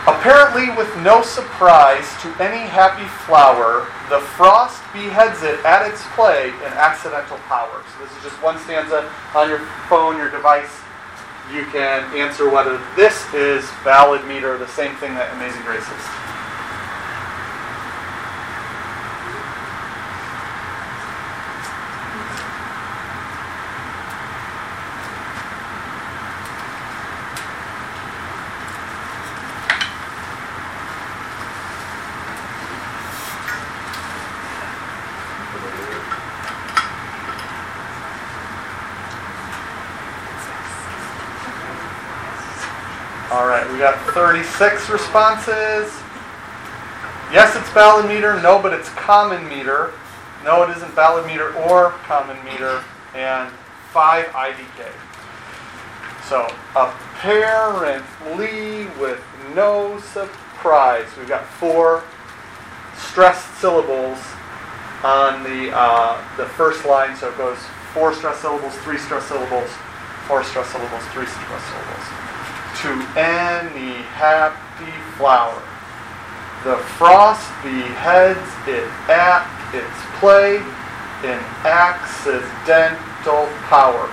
Apparently, 0.03 0.67
with 0.75 0.91
no 0.99 1.23
surprise 1.23 2.03
to 2.21 2.27
any 2.43 2.67
happy 2.67 3.07
flower, 3.23 3.87
the 4.09 4.19
frost 4.35 4.83
beheads 4.91 5.43
it 5.43 5.63
at 5.63 5.87
its 5.87 6.03
play 6.11 6.49
in 6.49 6.71
accidental 6.75 7.37
power. 7.47 7.81
So, 7.95 8.03
this 8.03 8.11
is 8.17 8.23
just 8.23 8.43
one 8.43 8.59
stanza 8.59 9.09
on 9.33 9.47
your 9.47 9.59
phone, 9.87 10.17
your 10.17 10.29
device. 10.29 10.82
You 11.51 11.65
can 11.65 12.03
answer 12.15 12.49
whether 12.49 12.81
this 12.95 13.31
is 13.33 13.69
ballad 13.83 14.25
meter, 14.25 14.57
the 14.57 14.67
same 14.67 14.95
thing 14.95 15.13
that 15.15 15.33
Amazing 15.35 15.61
Grace 15.63 15.83
is. 15.83 16.23
All 43.33 43.47
right, 43.63 43.73
we 43.73 43.79
got 43.79 43.97
36 44.13 44.89
responses. 44.89 45.91
Yes, 47.31 47.55
it's 47.55 47.73
ballad 47.73 48.07
meter. 48.07 48.39
No, 48.41 48.61
but 48.61 48.73
it's 48.73 48.89
common 48.89 49.47
meter. 49.47 49.93
No, 50.43 50.63
it 50.63 50.75
isn't 50.75 50.95
ballad 50.95 51.25
meter 51.25 51.53
or 51.55 51.91
common 52.03 52.43
meter. 52.43 52.83
And 53.15 53.51
five 53.91 54.25
IDK. 54.27 54.91
So 56.27 56.47
apparently, 56.75 58.01
with 58.99 59.23
no 59.55 59.99
surprise, 59.99 61.07
we've 61.17 61.27
got 61.27 61.45
four 61.45 62.03
stressed 62.97 63.53
syllables 63.59 64.19
on 65.03 65.43
the 65.43 65.71
uh, 65.75 66.21
the 66.37 66.45
first 66.45 66.85
line. 66.85 67.15
So 67.15 67.29
it 67.29 67.37
goes 67.37 67.57
four 67.93 68.13
stressed 68.13 68.41
syllables, 68.41 68.73
three 68.79 68.97
stressed 68.97 69.27
syllables, 69.27 69.69
four 70.27 70.43
stressed 70.43 70.71
syllables, 70.71 71.03
three 71.13 71.25
stressed 71.25 71.67
syllables 71.67 72.22
to 72.83 72.91
any 73.15 74.03
happy 74.11 74.91
flower. 75.15 75.55
The 76.65 76.75
frost 76.99 77.47
beheads 77.63 78.43
it 78.67 78.91
at 79.07 79.47
its 79.71 80.19
play 80.19 80.57
in 81.23 81.39
accidental 81.63 83.47
power. 83.71 84.11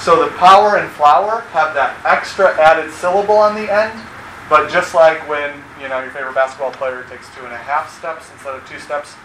So 0.00 0.24
the 0.24 0.30
power 0.38 0.78
and 0.78 0.90
flower 0.92 1.42
have 1.52 1.74
that 1.74 2.00
extra 2.06 2.56
added 2.58 2.90
syllable 2.92 3.36
on 3.36 3.54
the 3.54 3.68
end, 3.68 4.00
but 4.48 4.70
just 4.70 4.94
like 4.94 5.28
when 5.28 5.52
you 5.78 5.88
know 5.88 6.00
your 6.00 6.10
favorite 6.10 6.34
basketball 6.34 6.72
player 6.72 7.04
takes 7.10 7.28
two 7.36 7.44
and 7.44 7.52
a 7.52 7.58
half 7.58 7.92
steps 7.98 8.32
instead 8.32 8.54
of 8.54 8.66
two 8.66 8.78
steps 8.78 9.16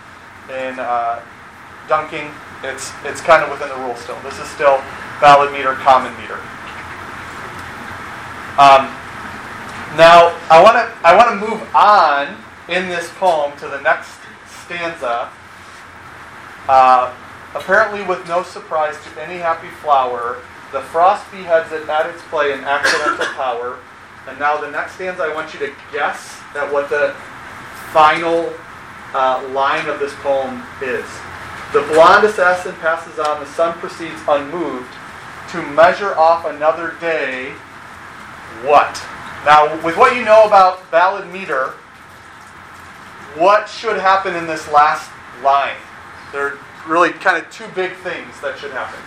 in 0.50 0.78
uh, 0.78 1.24
dunking, 1.88 2.32
it's 2.64 2.92
it's 3.06 3.22
kind 3.22 3.44
of 3.44 3.50
within 3.50 3.70
the 3.70 3.80
rule 3.86 3.96
still. 3.96 4.20
This 4.24 4.40
is 4.40 4.48
still 4.50 4.84
ballad 5.22 5.54
meter, 5.54 5.74
common 5.76 6.12
meter. 6.20 6.40
Um, 8.54 8.86
now, 9.98 10.30
I 10.50 10.62
want 10.62 10.78
to 10.78 10.86
I 11.02 11.18
want 11.18 11.30
to 11.30 11.36
move 11.42 11.62
on 11.74 12.38
in 12.70 12.88
this 12.88 13.10
poem 13.18 13.58
to 13.58 13.68
the 13.68 13.82
next 13.82 14.14
stanza. 14.46 15.32
Uh, 16.70 17.14
apparently, 17.56 18.04
with 18.04 18.28
no 18.28 18.44
surprise 18.44 18.96
to 19.06 19.24
any 19.24 19.40
happy 19.40 19.70
flower, 19.82 20.38
the 20.72 20.82
frost 20.82 21.30
beheads 21.32 21.72
it 21.72 21.90
at 21.90 22.06
its 22.06 22.22
play 22.30 22.54
in 22.54 22.60
accidental 22.60 23.26
power. 23.34 23.80
And 24.28 24.38
now, 24.38 24.62
the 24.62 24.70
next 24.70 24.96
stanza, 24.96 25.24
I 25.24 25.34
want 25.34 25.54
you 25.56 25.60
to 25.60 25.74
guess 25.92 26.40
at 26.56 26.72
what 26.72 26.92
the 26.92 27.16
final 27.92 28.54
uh, 29.16 29.48
line 29.50 29.90
of 29.90 30.00
this 30.00 30.14
poem 30.22 30.62
is. 30.80 31.06
The 31.74 31.82
blonde 31.92 32.24
assassin 32.26 32.76
passes 32.76 33.18
on, 33.18 33.40
the 33.40 33.48
sun 33.48 33.78
proceeds 33.80 34.22
unmoved 34.28 34.94
to 35.50 35.62
measure 35.74 36.14
off 36.16 36.46
another 36.46 36.96
day 37.02 37.54
what? 38.62 38.94
Now, 39.46 39.68
with 39.84 39.98
what 39.98 40.16
you 40.16 40.24
know 40.24 40.44
about 40.44 40.90
ballad 40.92 41.28
meter, 41.32 41.74
what 43.36 43.68
should 43.68 43.98
happen 43.98 44.36
in 44.36 44.48
this 44.48 44.72
last 44.72 45.10
line? 45.44 45.76
There 46.32 46.48
are 46.48 46.58
really 46.88 47.12
kind 47.12 47.44
of 47.44 47.50
two 47.52 47.68
big 47.76 47.94
things 47.98 48.40
that 48.42 48.58
should 48.58 48.72
happen. 48.72 49.00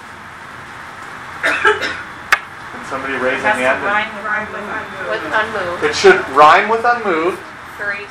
Can 1.43 2.85
somebody 2.91 3.15
raise 3.15 3.39
a 3.43 3.47
Has 3.47 3.57
to 3.57 3.65
hand? 3.65 3.81
rhyme 4.25 4.51
with 4.53 4.67
unmoved. 4.67 5.11
With 5.11 5.25
unmoved. 5.31 5.85
It 5.85 5.95
should 5.95 6.21
rhyme 6.35 6.69
with 6.69 6.85
unmoved. 6.85 7.39
Three, 7.79 8.05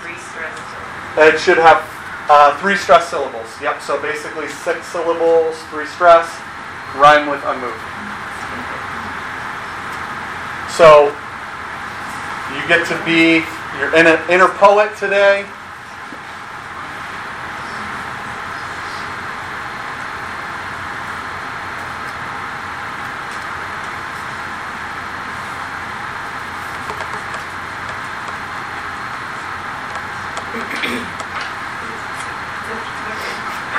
three 0.00 0.16
stressed. 0.16 0.62
It 1.18 1.40
should 1.40 1.58
have 1.58 1.82
uh, 2.28 2.56
three 2.60 2.76
stress 2.76 3.08
syllables. 3.08 3.48
Yep, 3.60 3.82
so 3.82 4.00
basically 4.00 4.48
six 4.48 4.86
syllables, 4.86 5.56
three 5.70 5.86
stress, 5.86 6.28
rhyme 6.96 7.28
with 7.28 7.42
unmoved. 7.44 7.80
So 10.70 11.06
you 12.54 12.68
get 12.68 12.86
to 12.88 13.04
be 13.04 13.44
your 13.78 13.94
inner, 13.94 14.20
inner 14.30 14.48
poet 14.48 14.94
today. 14.96 15.46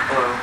Hello. 0.10 0.36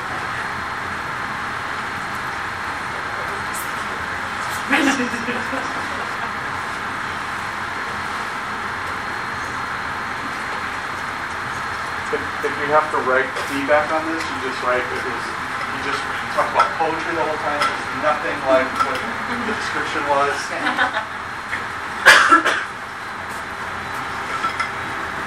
If, 12.15 12.21
if 12.45 12.53
you 12.61 12.67
have 12.71 12.91
to 12.93 12.99
write 13.09 13.27
feedback 13.85 14.01
on 14.01 14.13
this, 14.13 14.23
you 14.25 14.37
just 14.49 14.63
write 14.65 14.81
it 14.81 15.05
was 15.05 15.25
you 15.75 15.81
just 15.85 16.01
talk 16.33 16.49
about 16.53 16.69
poetry 16.81 17.15
the 17.15 17.25
whole 17.25 17.41
time. 17.45 17.61
It's 17.61 17.85
nothing 18.01 18.37
like 18.49 18.69
what 18.81 18.97
the 19.29 19.53
description 19.53 20.03
was. 20.09 20.37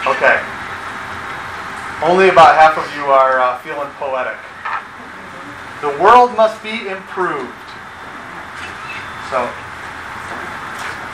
Okay. 0.07 0.39
Only 2.01 2.29
about 2.29 2.55
half 2.55 2.77
of 2.77 2.87
you 2.95 3.11
are 3.11 3.39
uh, 3.41 3.57
feeling 3.59 3.89
poetic. 3.99 4.37
The 5.81 5.91
world 6.01 6.35
must 6.37 6.63
be 6.63 6.87
improved. 6.87 7.51
So, 9.29 9.43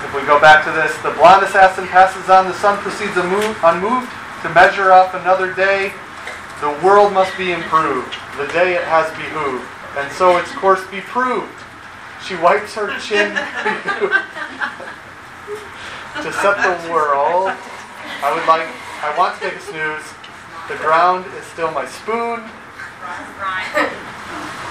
if 0.06 0.14
we 0.14 0.22
go 0.28 0.40
back 0.40 0.64
to 0.66 0.72
this, 0.72 0.96
the 1.02 1.10
blonde 1.18 1.44
assassin 1.44 1.88
passes 1.88 2.30
on, 2.30 2.46
the 2.46 2.54
sun 2.54 2.78
proceeds 2.80 3.18
unmoved 3.18 4.12
to 4.44 4.50
measure 4.54 4.92
up 4.92 5.16
another 5.16 5.52
day. 5.54 5.92
The 6.64 6.80
world 6.80 7.12
must 7.12 7.36
be 7.38 7.52
improved, 7.52 8.16
the 8.38 8.48
day 8.56 8.76
it 8.76 8.86
has 8.88 9.12
behooved, 9.20 9.68
and 10.00 10.10
so 10.14 10.38
its 10.38 10.50
course 10.56 10.80
be 10.88 11.02
proved. 11.02 11.52
She 12.24 12.40
wipes 12.40 12.74
her 12.76 12.88
chin 13.04 13.36
to 16.24 16.32
set 16.32 16.56
the 16.64 16.80
world. 16.88 17.52
I 18.24 18.32
would 18.32 18.48
like, 18.48 18.64
I 19.04 19.12
want 19.18 19.36
to 19.36 19.42
take 19.44 19.56
a 19.56 19.60
snooze. 19.60 20.08
The 20.70 20.78
ground 20.80 21.26
is 21.36 21.44
still 21.52 21.70
my 21.76 21.84
spoon. 21.84 22.48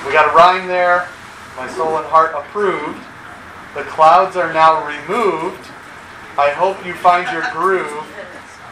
We 0.09 0.17
got 0.17 0.33
a 0.33 0.35
rhyme 0.35 0.69
there. 0.69 1.11
My 1.59 1.69
soul 1.69 1.99
and 1.99 2.07
heart 2.07 2.33
approved. 2.35 3.05
The 3.75 3.85
clouds 3.85 4.37
are 4.37 4.51
now 4.55 4.81
removed. 4.89 5.69
I 6.39 6.53
hope 6.57 6.87
you 6.87 6.95
find 6.95 7.29
your 7.29 7.45
groove. 7.53 8.03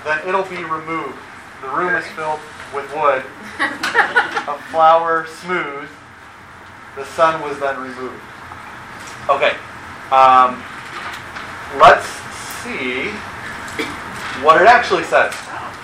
Then 0.04 0.26
it'll 0.26 0.48
be 0.48 0.64
removed. 0.64 1.18
The 1.61 1.68
room 1.68 1.94
is 1.96 2.06
filled 2.16 2.40
with 2.74 2.90
wood. 2.94 3.24
A 3.61 4.59
flower 4.70 5.26
smooth. 5.26 5.88
The 6.96 7.04
sun 7.04 7.42
was 7.42 7.59
then 7.61 7.78
removed. 7.80 8.20
Okay. 9.28 9.54
Um, 10.11 10.62
let's 11.78 12.06
see 12.62 13.11
what 14.42 14.61
it 14.61 14.66
actually 14.66 15.04
says. 15.04 15.35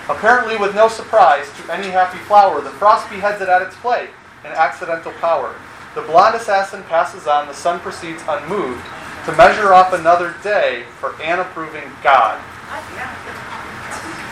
Apparently, 0.09 0.57
with 0.57 0.73
no 0.73 0.87
surprise 0.87 1.47
to 1.57 1.73
any 1.73 1.89
happy 1.89 2.17
flower, 2.19 2.61
the 2.61 2.69
frost 2.71 3.09
beheads 3.09 3.41
it 3.41 3.49
at 3.49 3.61
its 3.61 3.75
play, 3.77 4.09
an 4.43 4.51
accidental 4.51 5.11
power. 5.13 5.55
The 5.95 6.01
blonde 6.01 6.35
assassin 6.35 6.83
passes 6.83 7.27
on, 7.27 7.47
the 7.47 7.53
sun 7.53 7.79
proceeds 7.79 8.23
unmoved 8.27 8.83
to 9.25 9.31
measure 9.33 9.73
off 9.73 9.93
another 9.93 10.35
day 10.43 10.85
for 10.99 11.19
an 11.21 11.39
approving 11.39 11.83
God. 12.03 12.39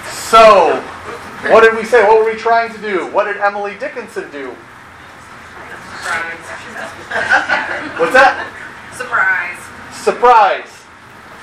So, 0.08 0.82
what 1.51 1.62
did 1.62 1.77
we 1.77 1.84
say? 1.84 2.03
What 2.03 2.17
were 2.17 2.25
we 2.25 2.38
trying 2.38 2.73
to 2.73 2.81
do? 2.81 3.08
What 3.12 3.25
did 3.25 3.38
Emily 3.38 3.77
Dickinson 3.77 4.31
do? 4.31 4.55
Surprise. 6.01 6.39
What's 7.99 8.13
that? 8.13 8.49
Surprise. 8.95 9.60
Surprise. 10.03 10.71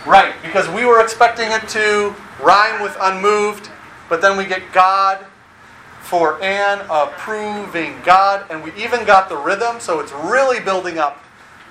Right, 0.04 0.34
because 0.42 0.68
we 0.68 0.84
were 0.84 1.00
expecting 1.00 1.52
it 1.52 1.68
to 1.68 2.14
rhyme 2.42 2.82
with 2.82 2.96
unmoved, 3.00 3.70
but 4.08 4.20
then 4.20 4.36
we 4.36 4.44
get 4.44 4.72
God 4.72 5.24
for 6.00 6.42
an 6.42 6.84
approving 6.90 8.00
God, 8.04 8.44
and 8.50 8.64
we 8.64 8.72
even 8.72 9.04
got 9.04 9.28
the 9.28 9.36
rhythm, 9.36 9.78
so 9.78 10.00
it's 10.00 10.10
really 10.10 10.58
building 10.58 10.98
up 10.98 11.21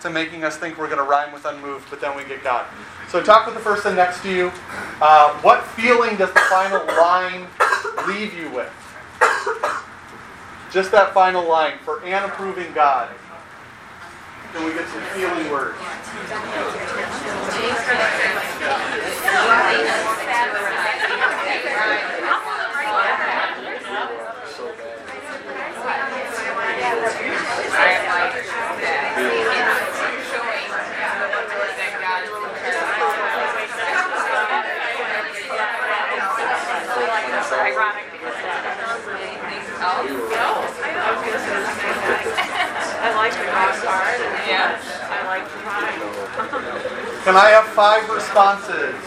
to 0.02 0.10
making 0.10 0.44
us 0.44 0.58
think 0.58 0.78
we're 0.78 0.88
going 0.88 0.98
to 0.98 1.04
rhyme 1.04 1.32
with 1.32 1.46
unmoved, 1.46 1.86
but 1.90 2.02
then 2.02 2.16
we 2.16 2.24
get 2.24 2.44
God. 2.44 2.66
So 3.10 3.22
talk 3.22 3.46
with 3.46 3.56
the 3.56 3.62
person 3.62 3.96
next 3.96 4.22
to 4.24 4.34
you. 4.34 4.52
Uh, 5.02 5.40
what 5.42 5.64
feeling 5.66 6.16
does 6.18 6.34
the 6.34 6.40
final 6.50 6.86
line 6.88 7.48
leave 8.08 8.34
you 8.34 8.50
with? 8.52 8.72
Just 10.72 10.92
that 10.92 11.14
final 11.14 11.48
line 11.48 11.78
for 11.84 12.04
an 12.04 12.24
approving 12.24 12.72
God. 12.74 13.10
Can 14.54 14.66
we 14.66 14.74
get 14.74 14.88
some 14.88 15.02
feeling 15.14 15.52
words? 15.52 15.78
Ironic 37.52 38.12
because 38.12 38.34
I 43.02 43.14
like 43.16 43.34
the 43.34 43.46
rock 43.46 43.76
part. 43.86 44.20
Yeah. 44.48 44.80
I 45.10 45.26
like 45.28 45.46
the 45.46 45.58
vibe. 45.66 47.11
Can 47.24 47.36
I 47.36 47.50
have 47.54 47.66
five 47.78 48.10
responses? 48.10 48.98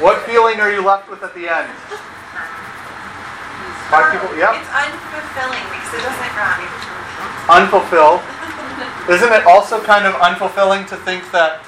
What 0.00 0.24
feeling 0.24 0.58
are 0.58 0.72
you 0.72 0.80
left 0.80 1.10
with 1.10 1.22
at 1.22 1.34
the 1.34 1.52
end? 1.52 1.68
Five 3.92 4.08
people, 4.08 4.32
yep. 4.36 4.56
It's 4.56 4.72
unfulfilling 4.72 5.64
because 5.68 5.92
it 5.92 6.02
doesn't 6.02 6.32
rhyme. 6.32 6.64
Unfulfilled. 7.60 8.24
Isn't 9.12 9.32
it 9.36 9.44
also 9.44 9.84
kind 9.84 10.06
of 10.06 10.14
unfulfilling 10.14 10.88
to 10.88 10.96
think 10.96 11.30
that 11.30 11.60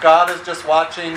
God 0.00 0.28
is 0.30 0.40
just 0.44 0.68
watching 0.68 1.16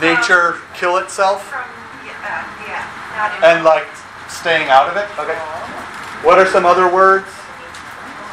nature 0.00 0.54
um, 0.54 0.62
kill 0.74 0.98
itself 0.98 1.48
From, 1.48 1.64
yeah, 2.04 2.12
uh, 2.20 2.44
yeah, 2.68 2.84
not 3.16 3.42
and 3.42 3.64
like 3.64 3.88
staying 4.28 4.68
out 4.68 4.88
of 4.88 4.96
it? 4.96 5.08
Okay. 5.18 5.38
What 6.24 6.38
are 6.38 6.46
some 6.46 6.66
other 6.66 6.92
words? 6.92 7.26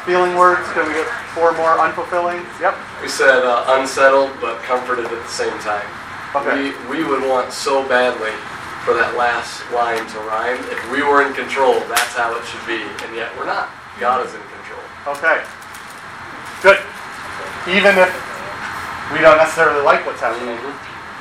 Feeling 0.08 0.34
words? 0.34 0.66
Can 0.72 0.88
we 0.88 0.94
get 0.94 1.06
four 1.36 1.52
more 1.54 1.76
unfulfilling? 1.76 2.40
Yep. 2.58 2.74
We 3.02 3.08
said 3.08 3.44
uh, 3.44 3.76
unsettled 3.78 4.32
but 4.40 4.58
comforted 4.64 5.06
at 5.06 5.12
the 5.12 5.28
same 5.28 5.52
time. 5.60 5.86
Okay. 6.34 6.72
We, 6.88 7.02
we 7.02 7.04
would 7.04 7.22
want 7.28 7.52
so 7.52 7.86
badly 7.86 8.32
for 8.82 8.96
that 8.96 9.12
last 9.20 9.60
line 9.76 10.00
to 10.16 10.18
rhyme. 10.24 10.56
If 10.72 10.80
we 10.88 11.04
were 11.04 11.20
in 11.26 11.36
control, 11.36 11.76
that's 11.92 12.16
how 12.16 12.32
it 12.32 12.42
should 12.48 12.64
be. 12.64 12.80
And 13.04 13.12
yet 13.12 13.28
we're 13.36 13.44
not. 13.44 13.68
God 14.00 14.24
is 14.24 14.32
in 14.32 14.40
control. 14.40 14.82
Okay. 15.12 15.44
Good. 16.64 16.80
Even 17.68 17.92
if 18.00 18.08
we 19.12 19.20
don't 19.20 19.36
necessarily 19.36 19.84
like 19.84 20.06
what's 20.08 20.24
happening. 20.24 20.56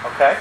Okay. 0.07 0.39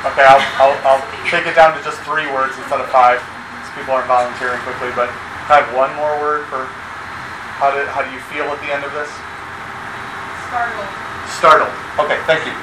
Okay, 0.00 0.24
I'll, 0.24 0.40
I'll, 0.60 0.76
I'll 0.84 1.04
take 1.28 1.44
it 1.44 1.56
down 1.56 1.76
to 1.76 1.80
just 1.84 2.00
three 2.08 2.24
words 2.32 2.56
instead 2.56 2.80
of 2.80 2.88
five, 2.88 3.20
because 3.20 3.68
people 3.76 3.92
aren't 3.92 4.08
volunteering 4.08 4.60
quickly. 4.64 4.88
But 4.96 5.12
I 5.50 5.66
have 5.66 5.74
one 5.74 5.90
more 5.98 6.14
word 6.22 6.46
for 6.46 6.70
how 7.58 7.74
do, 7.74 7.82
how 7.90 8.06
do 8.06 8.10
you 8.14 8.22
feel 8.30 8.46
at 8.54 8.62
the 8.62 8.70
end 8.70 8.86
of 8.86 8.94
this? 8.94 9.10
Startled. 10.46 10.88
Startled. 11.26 11.74
Okay, 11.98 12.22
thank 12.24 12.46
you. 12.46 12.54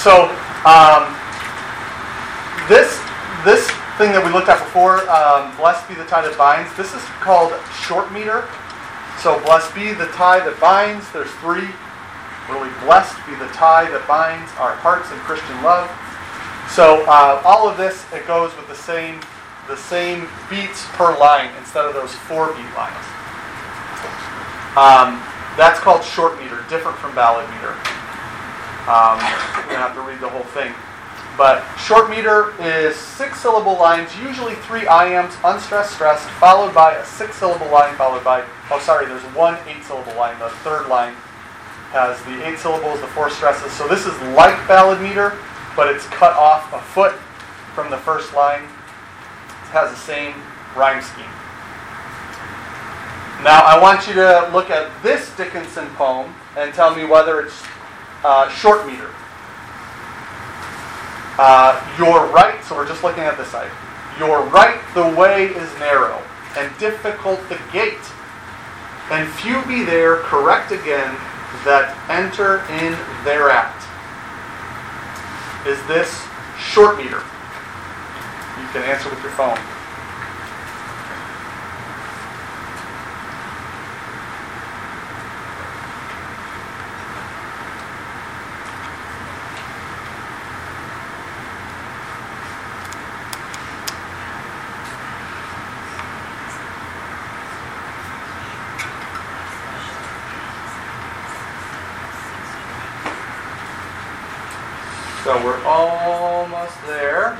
So, 0.00 0.32
um, 0.64 1.12
this 2.72 2.96
this 3.44 3.68
thing 4.00 4.16
that 4.16 4.24
we 4.24 4.32
looked 4.32 4.48
at 4.48 4.64
before, 4.64 5.04
um, 5.12 5.52
blessed 5.60 5.84
be 5.88 5.94
the 5.94 6.08
tie 6.08 6.24
that 6.24 6.32
binds. 6.40 6.72
This 6.72 6.96
is 6.96 7.04
called 7.20 7.52
short 7.84 8.08
meter. 8.16 8.48
So, 9.20 9.36
blessed 9.44 9.76
be 9.76 9.92
the 9.92 10.08
tie 10.16 10.40
that 10.40 10.56
binds. 10.56 11.04
There's 11.12 11.30
three. 11.44 11.68
Really 12.48 12.72
blessed 12.80 13.20
be 13.28 13.36
the 13.36 13.52
tie 13.52 13.92
that 13.92 14.08
binds 14.08 14.48
our 14.56 14.72
hearts 14.80 15.12
in 15.12 15.20
Christian 15.28 15.60
love. 15.60 15.84
So, 16.72 17.04
uh, 17.04 17.44
all 17.44 17.68
of 17.68 17.76
this 17.76 18.08
it 18.10 18.26
goes 18.26 18.56
with 18.56 18.68
the 18.72 18.80
same 18.80 19.20
the 19.70 19.76
same 19.76 20.26
beats 20.50 20.84
per 20.98 21.16
line 21.16 21.54
instead 21.56 21.86
of 21.86 21.94
those 21.94 22.12
four 22.26 22.48
beat 22.48 22.74
lines. 22.74 23.06
Um, 24.74 25.22
that's 25.54 25.78
called 25.78 26.02
short 26.02 26.42
meter, 26.42 26.64
different 26.68 26.98
from 26.98 27.14
ballad 27.14 27.48
meter. 27.54 27.78
Um, 28.90 29.22
we're 29.54 29.70
gonna 29.70 29.86
have 29.86 29.94
to 29.94 30.02
read 30.02 30.18
the 30.18 30.28
whole 30.28 30.46
thing. 30.50 30.74
But 31.38 31.62
short 31.78 32.10
meter 32.10 32.52
is 32.60 32.96
six 32.96 33.40
syllable 33.40 33.78
lines, 33.78 34.10
usually 34.18 34.56
three 34.66 34.86
iambs, 34.88 35.36
unstressed, 35.44 35.94
stressed, 35.94 36.28
followed 36.42 36.74
by 36.74 36.94
a 36.94 37.04
six 37.06 37.36
syllable 37.36 37.70
line, 37.70 37.94
followed 37.94 38.24
by, 38.24 38.44
oh, 38.70 38.80
sorry, 38.80 39.06
there's 39.06 39.22
one 39.34 39.56
eight 39.68 39.84
syllable 39.84 40.14
line. 40.16 40.38
The 40.40 40.50
third 40.66 40.88
line 40.88 41.14
has 41.92 42.20
the 42.24 42.44
eight 42.46 42.58
syllables, 42.58 43.00
the 43.00 43.06
four 43.08 43.30
stresses. 43.30 43.70
So 43.72 43.86
this 43.86 44.04
is 44.04 44.18
like 44.34 44.56
ballad 44.66 45.00
meter, 45.00 45.38
but 45.76 45.88
it's 45.94 46.06
cut 46.06 46.34
off 46.36 46.72
a 46.74 46.80
foot 46.80 47.14
from 47.74 47.90
the 47.90 47.98
first 47.98 48.34
line. 48.34 48.66
Has 49.70 49.90
the 49.90 49.96
same 49.96 50.34
rhyme 50.76 51.02
scheme. 51.02 51.30
Now, 53.42 53.62
I 53.64 53.78
want 53.80 54.06
you 54.06 54.14
to 54.14 54.50
look 54.52 54.68
at 54.68 54.90
this 55.02 55.34
Dickinson 55.36 55.86
poem 55.94 56.34
and 56.58 56.74
tell 56.74 56.94
me 56.94 57.04
whether 57.04 57.40
it's 57.40 57.62
uh, 58.22 58.50
short 58.50 58.86
meter. 58.86 59.10
Uh, 61.38 61.80
you're 61.96 62.26
right, 62.34 62.62
so 62.64 62.76
we're 62.76 62.86
just 62.86 63.02
looking 63.02 63.22
at 63.22 63.38
this 63.38 63.48
side. 63.48 63.70
You're 64.18 64.42
right, 64.42 64.78
the 64.92 65.08
way 65.16 65.46
is 65.46 65.72
narrow, 65.78 66.20
and 66.58 66.76
difficult 66.78 67.40
the 67.48 67.58
gate. 67.72 68.04
And 69.10 69.26
few 69.26 69.62
be 69.64 69.84
there, 69.84 70.16
correct 70.16 70.70
again, 70.70 71.16
that 71.64 71.96
enter 72.10 72.60
in 72.76 72.92
thereat. 73.24 73.72
Is 75.66 75.80
this 75.88 76.26
short 76.58 76.98
meter? 76.98 77.22
You 78.70 78.74
can 78.74 78.88
answer 78.88 79.10
with 79.10 79.20
your 79.20 79.32
phone. 79.32 79.58
So 105.24 105.44
we're 105.44 105.60
almost 105.64 106.80
there. 106.86 107.36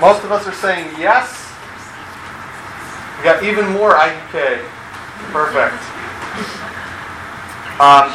Most 0.00 0.24
of 0.24 0.32
us 0.32 0.46
are 0.46 0.52
saying 0.52 0.92
yes. 0.98 1.46
We 3.16 3.24
got 3.24 3.42
even 3.42 3.66
more 3.70 3.94
IDK. 3.94 4.62
Perfect. 5.32 5.80
Um, 7.80 8.12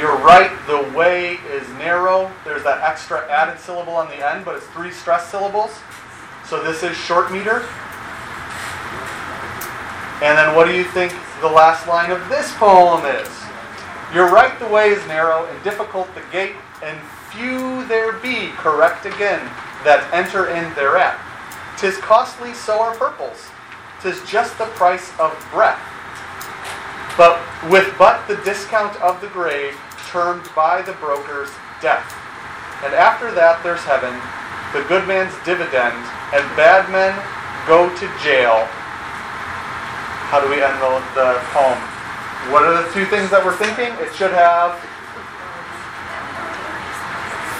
you're 0.00 0.16
right, 0.16 0.50
the 0.66 0.90
way 0.96 1.34
is 1.52 1.68
narrow. 1.74 2.32
There's 2.44 2.62
that 2.62 2.82
extra 2.82 3.30
added 3.30 3.60
syllable 3.60 3.92
on 3.92 4.08
the 4.08 4.26
end, 4.26 4.46
but 4.46 4.56
it's 4.56 4.64
three 4.68 4.90
stress 4.90 5.30
syllables. 5.30 5.78
So 6.46 6.62
this 6.62 6.82
is 6.82 6.96
short 6.96 7.30
meter. 7.30 7.66
And 10.24 10.38
then 10.38 10.56
what 10.56 10.66
do 10.66 10.74
you 10.74 10.84
think 10.84 11.12
the 11.42 11.48
last 11.48 11.86
line 11.86 12.10
of 12.10 12.26
this 12.30 12.54
poem 12.54 13.04
is? 13.04 13.28
You're 14.14 14.30
right, 14.30 14.58
the 14.58 14.68
way 14.68 14.90
is 14.90 15.06
narrow 15.06 15.44
and 15.44 15.62
difficult 15.62 16.08
the 16.14 16.22
gate, 16.32 16.56
and 16.82 16.98
few 17.30 17.86
there 17.86 18.14
be 18.14 18.48
correct 18.56 19.04
again 19.04 19.46
that 19.86 20.02
enter 20.10 20.50
in 20.50 20.66
thereat. 20.74 21.14
Tis 21.78 21.96
costly, 22.02 22.52
so 22.52 22.82
are 22.82 22.94
purples. 22.98 23.54
Tis 24.02 24.18
just 24.26 24.58
the 24.58 24.66
price 24.74 25.14
of 25.22 25.30
breath. 25.54 25.78
But 27.14 27.38
with 27.70 27.94
but 27.96 28.26
the 28.26 28.36
discount 28.42 29.00
of 29.00 29.22
the 29.22 29.30
grave, 29.30 29.78
termed 30.10 30.50
by 30.54 30.82
the 30.82 30.92
brokers 30.98 31.54
death. 31.80 32.04
And 32.82 32.92
after 32.98 33.30
that 33.30 33.62
there's 33.62 33.80
heaven, 33.86 34.12
the 34.74 34.82
good 34.90 35.06
man's 35.06 35.32
dividend, 35.46 35.96
and 36.34 36.42
bad 36.58 36.90
men 36.90 37.14
go 37.70 37.86
to 37.86 38.06
jail. 38.20 38.66
How 40.28 40.42
do 40.42 40.50
we 40.50 40.58
end 40.58 40.74
the, 40.82 40.98
the 41.14 41.38
poem? 41.54 41.78
What 42.50 42.66
are 42.66 42.82
the 42.82 42.90
two 42.90 43.06
things 43.06 43.30
that 43.30 43.38
we're 43.40 43.56
thinking? 43.56 43.94
It 44.02 44.10
should 44.18 44.34
have 44.34 44.74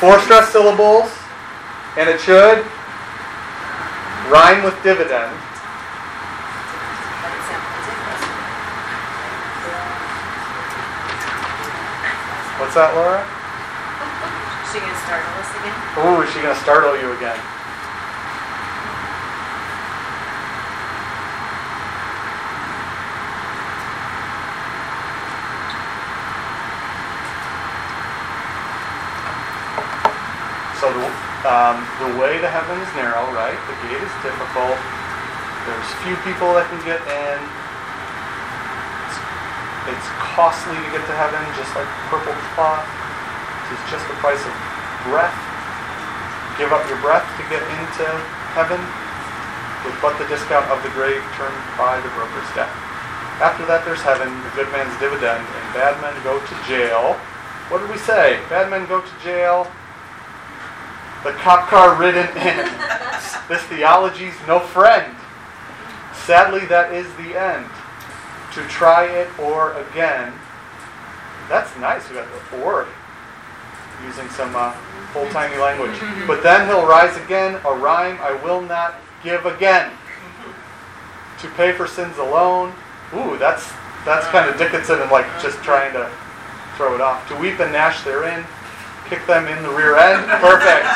four 0.03 0.19
stressed 0.27 0.53
syllables, 0.53 1.09
and 1.97 2.11
it 2.11 2.21
should 2.21 2.61
rhyme 4.29 4.63
with 4.63 4.77
dividend. 4.83 5.33
But 7.23 7.33
it 7.33 7.43
sounds 7.49 7.65
ridiculous. 7.73 8.23
What's 12.61 12.75
that, 12.75 12.93
Laura? 12.93 13.25
Is 13.25 14.73
she 14.73 14.81
gonna 14.81 14.93
startle 15.09 15.33
us 15.41 15.51
again? 15.57 15.73
Ooh, 16.05 16.21
is 16.21 16.29
she 16.33 16.43
gonna 16.43 16.61
startle 16.61 17.01
you 17.01 17.13
again? 17.17 17.41
So 30.79 30.93
the, 30.93 31.26
um, 31.47 31.81
the 32.03 32.11
way 32.19 32.43
to 32.43 32.49
heaven 32.51 32.77
is 32.83 32.91
narrow, 32.99 33.25
right? 33.33 33.57
The 33.71 33.77
gate 33.87 34.03
is 34.03 34.15
difficult. 34.27 34.77
There's 35.71 35.89
few 36.03 36.19
people 36.27 36.51
that 36.59 36.67
can 36.67 36.83
get 36.83 36.99
in. 37.07 37.39
It's, 39.07 39.19
it's 39.95 40.09
costly 40.35 40.75
to 40.75 40.89
get 40.91 41.07
to 41.07 41.15
heaven, 41.15 41.41
just 41.55 41.71
like 41.79 41.89
purple 42.11 42.35
cloth. 42.55 42.85
It's 43.71 43.87
just 43.91 44.03
the 44.11 44.19
price 44.19 44.43
of 44.43 44.55
breath 45.07 45.47
give 46.59 46.73
up 46.73 46.81
your 46.89 47.01
breath 47.05 47.25
to 47.37 47.45
get 47.53 47.61
into 47.61 48.09
heaven 48.57 48.81
with 49.85 49.97
but 50.01 50.17
the 50.17 50.25
discount 50.33 50.65
of 50.73 50.81
the 50.83 50.89
grave 50.97 51.21
turned 51.37 51.61
by 51.77 52.01
the 52.01 52.09
broker's 52.17 52.49
death. 52.57 52.73
After 53.45 53.69
that, 53.69 53.85
there's 53.85 54.01
heaven, 54.01 54.33
the 54.33 54.53
good 54.57 54.73
man's 54.73 54.97
dividend, 54.97 55.45
and 55.45 55.65
bad 55.77 56.01
men 56.01 56.17
go 56.25 56.41
to 56.41 56.55
jail. 56.65 57.13
What 57.69 57.85
did 57.85 57.93
we 57.93 58.01
say? 58.01 58.41
Bad 58.49 58.73
men 58.73 58.89
go 58.89 59.05
to 59.05 59.15
jail. 59.21 59.69
The 61.25 61.33
cop 61.33 61.69
car 61.69 61.97
ridden 61.97 62.29
in. 62.37 62.71
this 63.49 63.63
theology's 63.65 64.35
no 64.47 64.61
friend. 64.61 65.17
Sadly, 66.15 66.67
that 66.67 66.93
is 66.93 67.07
the 67.17 67.39
end. 67.39 67.67
To 68.55 68.63
try 68.69 69.07
it 69.07 69.29
or 69.39 69.73
again. 69.75 70.33
That's 71.49 71.77
nice. 71.79 72.09
We 72.09 72.17
got 72.17 72.29
the 72.51 72.65
or 72.65 72.89
using 74.05 74.29
some 74.31 74.55
uh, 74.57 74.75
old 75.15 75.31
timey 75.31 75.57
language. 75.57 75.97
But 76.27 76.43
then 76.43 76.67
he'll 76.69 76.87
rise 76.87 77.17
again, 77.17 77.61
a 77.65 77.75
rhyme 77.75 78.19
I 78.21 78.33
will 78.43 78.61
not 78.61 78.97
give 79.23 79.47
again. 79.47 79.91
To 81.41 81.49
pay 81.51 81.73
for 81.73 81.87
sins 81.87 82.19
alone. 82.19 82.73
Ooh, 83.15 83.37
that's 83.39 83.73
that's 84.05 84.27
kind 84.29 84.49
of 84.49 84.57
Dickinson 84.59 85.01
and 85.01 85.11
like 85.11 85.27
just 85.43 85.59
trying 85.63 85.93
to 85.93 86.11
throw 86.77 86.95
it 86.95 87.01
off. 87.01 87.29
To 87.29 87.37
weep 87.37 87.61
and 87.61 87.73
gnash 87.73 88.03
therein, 88.05 88.45
kick 89.09 89.27
them 89.27 89.47
in 89.47 89.63
the 89.63 89.71
rear 89.71 89.97
end. 89.97 90.27
Perfect. 90.41 90.87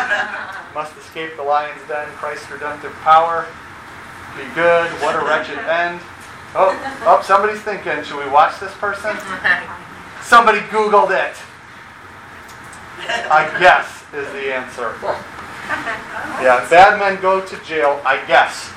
Must 0.74 0.96
escape 0.98 1.36
the 1.36 1.42
lion's 1.42 1.80
den. 1.88 2.06
Christ's 2.16 2.50
redemptive 2.50 2.92
power. 3.02 3.46
Be 4.36 4.44
good. 4.54 4.90
What 5.02 5.16
a 5.16 5.24
wretched 5.24 5.58
end. 5.58 6.00
Oh, 6.54 6.74
oh, 7.06 7.22
somebody's 7.22 7.60
thinking, 7.60 8.02
should 8.02 8.18
we 8.18 8.28
watch 8.30 8.58
this 8.58 8.72
person? 8.74 9.16
Somebody 10.22 10.58
Googled 10.70 11.10
it. 11.10 11.36
I 13.30 13.46
guess 13.58 14.04
is 14.12 14.26
the 14.32 14.52
answer. 14.52 14.94
Yeah, 16.42 16.66
bad 16.68 16.98
men 16.98 17.20
go 17.22 17.44
to 17.44 17.64
jail, 17.64 18.00
I 18.04 18.24
guess. 18.26 18.72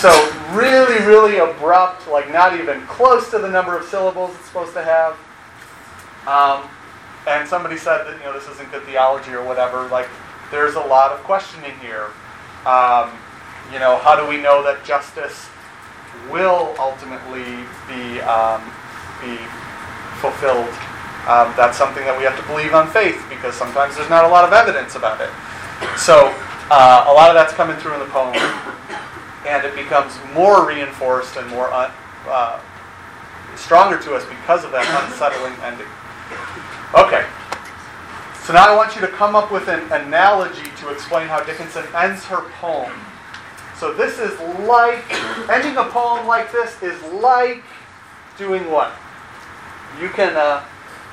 So 0.00 0.10
really, 0.52 1.04
really 1.06 1.38
abrupt, 1.38 2.08
like 2.08 2.32
not 2.32 2.58
even 2.58 2.80
close 2.86 3.30
to 3.30 3.38
the 3.38 3.48
number 3.48 3.76
of 3.76 3.84
syllables 3.86 4.34
it's 4.34 4.46
supposed 4.46 4.72
to 4.74 4.82
have. 4.82 5.12
Um, 6.26 6.68
and 7.26 7.48
somebody 7.48 7.76
said 7.76 8.04
that 8.04 8.16
you 8.18 8.24
know 8.24 8.32
this 8.32 8.48
isn't 8.48 8.70
good 8.70 8.82
theology 8.84 9.32
or 9.32 9.44
whatever. 9.44 9.88
Like 9.88 10.08
there's 10.50 10.74
a 10.74 10.80
lot 10.80 11.12
of 11.12 11.22
questioning 11.24 11.72
here. 11.80 12.10
Um, 12.66 13.10
you 13.72 13.78
know, 13.78 13.98
how 13.98 14.14
do 14.14 14.28
we 14.28 14.36
know 14.36 14.62
that 14.62 14.84
justice 14.84 15.48
will 16.30 16.74
ultimately 16.78 17.64
be 17.88 18.20
um, 18.20 18.60
be 19.20 19.36
fulfilled? 20.20 20.72
Um, 21.24 21.56
that's 21.56 21.78
something 21.78 22.04
that 22.04 22.12
we 22.16 22.24
have 22.24 22.36
to 22.36 22.44
believe 22.46 22.74
on 22.74 22.86
faith 22.90 23.16
because 23.30 23.54
sometimes 23.54 23.96
there's 23.96 24.10
not 24.10 24.24
a 24.24 24.28
lot 24.28 24.44
of 24.44 24.52
evidence 24.52 24.94
about 24.94 25.20
it. 25.24 25.32
So 25.96 26.28
uh, 26.68 27.08
a 27.08 27.12
lot 27.12 27.32
of 27.32 27.34
that's 27.34 27.54
coming 27.54 27.76
through 27.76 27.94
in 27.94 28.00
the 28.00 28.12
poem, 28.12 28.36
and 29.48 29.64
it 29.64 29.74
becomes 29.74 30.12
more 30.34 30.68
reinforced 30.68 31.36
and 31.36 31.48
more 31.48 31.72
un, 31.72 31.90
uh, 32.28 32.60
stronger 33.56 33.96
to 33.98 34.14
us 34.14 34.24
because 34.28 34.64
of 34.64 34.72
that 34.72 34.84
unsettling 35.04 35.56
ending. 35.64 35.88
Okay. 36.94 37.26
So 38.44 38.52
now 38.52 38.72
I 38.72 38.76
want 38.76 38.94
you 38.94 39.00
to 39.00 39.08
come 39.08 39.34
up 39.34 39.50
with 39.50 39.68
an 39.68 39.90
analogy 39.90 40.70
to 40.78 40.92
explain 40.92 41.26
how 41.26 41.42
Dickinson 41.42 41.84
ends 41.94 42.24
her 42.26 42.42
poem. 42.60 42.92
So 43.76 43.92
this 43.92 44.20
is 44.20 44.38
like 44.68 45.02
ending 45.50 45.76
a 45.76 45.84
poem 45.84 46.26
like 46.28 46.52
this 46.52 46.80
is 46.82 47.02
like 47.14 47.64
doing 48.38 48.70
what? 48.70 48.92
You 50.00 50.08
can 50.08 50.36
uh, 50.36 50.64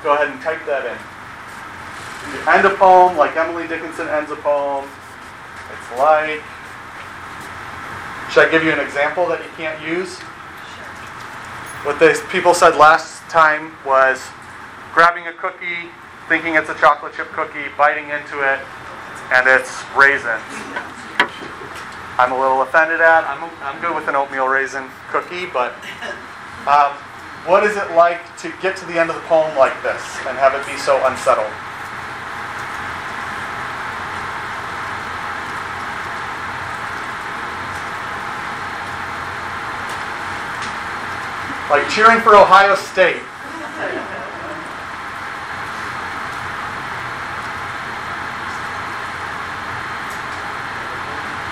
go 0.04 0.14
ahead 0.14 0.28
and 0.28 0.40
type 0.40 0.64
that 0.66 0.86
in. 0.86 0.98
You 2.30 2.52
end 2.52 2.64
a 2.66 2.76
poem 2.76 3.16
like 3.16 3.36
Emily 3.36 3.66
Dickinson 3.66 4.08
ends 4.08 4.30
a 4.30 4.36
poem. 4.36 4.88
It's 5.72 5.98
like. 5.98 6.42
Should 8.30 8.46
I 8.46 8.50
give 8.50 8.62
you 8.62 8.70
an 8.70 8.80
example 8.80 9.26
that 9.28 9.42
you 9.42 9.50
can't 9.56 9.82
use? 9.82 10.20
What 11.84 11.98
they 11.98 12.14
people 12.30 12.54
said 12.54 12.76
last 12.76 13.28
time 13.28 13.72
was 13.84 14.22
grabbing 14.92 15.26
a 15.26 15.32
cookie, 15.32 15.88
thinking 16.28 16.54
it's 16.54 16.68
a 16.68 16.74
chocolate 16.74 17.14
chip 17.14 17.28
cookie, 17.32 17.72
biting 17.76 18.10
into 18.10 18.44
it, 18.44 18.60
and 19.32 19.48
it's 19.48 19.82
raisins. 19.96 20.44
I'm 22.20 22.30
a 22.30 22.38
little 22.38 22.60
offended 22.60 23.00
at. 23.00 23.24
I'm, 23.24 23.50
I'm 23.62 23.80
good 23.80 23.96
with 23.96 24.06
an 24.08 24.14
oatmeal 24.14 24.46
raisin 24.46 24.84
cookie, 25.08 25.46
but 25.46 25.72
um, 26.68 26.92
what 27.48 27.64
is 27.64 27.76
it 27.76 27.90
like 27.92 28.20
to 28.38 28.52
get 28.60 28.76
to 28.76 28.86
the 28.86 29.00
end 29.00 29.08
of 29.08 29.16
the 29.16 29.22
poem 29.22 29.56
like 29.56 29.74
this 29.82 30.02
and 30.28 30.36
have 30.36 30.52
it 30.54 30.64
be 30.68 30.76
so 30.76 31.00
unsettled? 31.08 31.48
Like 41.70 41.88
cheering 41.88 42.20
for 42.20 42.36
Ohio 42.36 42.74
State. 42.74 43.22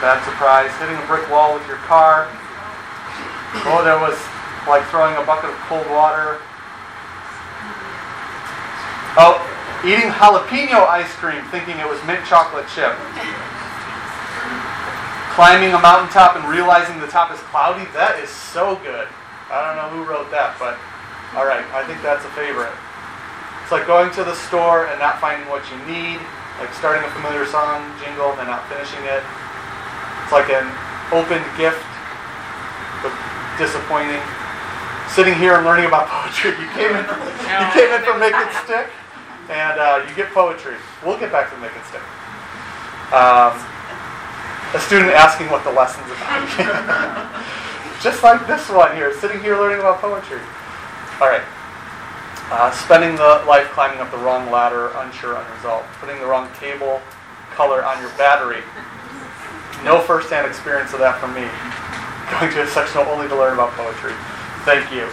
Bad 0.01 0.25
surprise. 0.25 0.73
Hitting 0.81 0.97
a 0.97 1.07
brick 1.07 1.29
wall 1.29 1.53
with 1.53 1.67
your 1.69 1.77
car. 1.85 2.25
Oh, 3.69 3.85
that 3.85 4.01
was 4.01 4.17
like 4.65 4.85
throwing 4.89 5.13
a 5.21 5.25
bucket 5.29 5.53
of 5.53 5.59
cold 5.69 5.85
water. 5.93 6.41
Oh, 9.21 9.37
eating 9.85 10.09
jalapeno 10.09 10.89
ice 10.89 11.13
cream 11.21 11.45
thinking 11.53 11.77
it 11.77 11.89
was 11.89 12.01
mint 12.09 12.25
chocolate 12.25 12.65
chip. 12.73 12.97
Climbing 15.35 15.75
a 15.75 15.81
mountaintop 15.83 16.39
and 16.39 16.49
realizing 16.49 16.97
the 17.03 17.11
top 17.11 17.29
is 17.35 17.41
cloudy. 17.53 17.85
That 17.93 18.17
is 18.23 18.31
so 18.31 18.81
good. 18.81 19.09
I 19.51 19.67
don't 19.67 19.77
know 19.77 19.91
who 19.91 20.07
wrote 20.07 20.31
that, 20.31 20.55
but 20.63 20.79
all 21.35 21.45
right, 21.45 21.67
I 21.75 21.83
think 21.85 22.01
that's 22.07 22.25
a 22.25 22.33
favorite. 22.39 22.73
It's 23.63 23.75
like 23.75 23.87
going 23.87 24.15
to 24.15 24.23
the 24.23 24.35
store 24.47 24.87
and 24.87 24.99
not 25.03 25.19
finding 25.19 25.47
what 25.51 25.67
you 25.71 25.79
need, 25.91 26.23
like 26.63 26.71
starting 26.75 27.03
a 27.03 27.11
familiar 27.15 27.47
song 27.47 27.83
jingle 27.99 28.31
and 28.39 28.47
not 28.47 28.67
finishing 28.71 29.03
it. 29.11 29.23
It's 30.31 30.47
like 30.47 30.55
an 30.55 30.71
open 31.11 31.43
gift, 31.59 31.83
but 33.03 33.11
disappointing. 33.59 34.23
Sitting 35.11 35.35
here 35.35 35.59
and 35.59 35.67
learning 35.67 35.87
about 35.87 36.07
poetry. 36.15 36.55
You 36.55 36.71
came 36.71 36.95
in, 36.95 37.03
you 37.03 37.67
came 37.75 37.91
in 37.91 38.01
from 38.07 38.21
Make 38.23 38.39
It 38.39 38.55
Stick, 38.63 38.87
and 39.51 39.81
uh, 39.81 40.07
you 40.07 40.15
get 40.15 40.31
poetry. 40.31 40.77
We'll 41.05 41.19
get 41.19 41.33
back 41.33 41.51
to 41.51 41.59
Make 41.59 41.75
It 41.75 41.83
Stick. 41.83 42.07
Um, 43.11 43.59
a 44.71 44.79
student 44.79 45.11
asking 45.11 45.51
what 45.51 45.65
the 45.65 45.73
lesson's 45.73 46.07
about. 46.07 46.47
just 48.01 48.23
like 48.23 48.47
this 48.47 48.71
one 48.71 48.95
here, 48.95 49.13
sitting 49.19 49.41
here 49.41 49.59
learning 49.59 49.81
about 49.81 49.99
poetry. 49.99 50.39
All 51.19 51.27
right. 51.27 51.43
Uh, 52.55 52.71
spending 52.71 53.17
the 53.17 53.43
life 53.51 53.67
climbing 53.75 53.99
up 53.99 54.13
the 54.13 54.19
wrong 54.19 54.49
ladder, 54.49 54.93
unsure, 54.95 55.35
unresolved. 55.35 55.89
Putting 55.99 56.21
the 56.21 56.27
wrong 56.27 56.49
cable 56.61 57.03
color 57.51 57.85
on 57.85 58.01
your 58.01 58.11
battery. 58.11 58.63
No 59.85 60.01
first-hand 60.01 60.47
experience 60.47 60.93
of 60.93 61.01
that 61.01 61.21
from 61.21 61.33
me. 61.33 61.49
Going 62.39 62.53
to 62.53 62.63
a 62.63 62.69
sectional 62.69 63.09
only 63.09 63.27
to 63.29 63.37
learn 63.37 63.55
about 63.55 63.73
poetry. 63.73 64.13
Thank 64.69 64.93
you. 64.93 65.09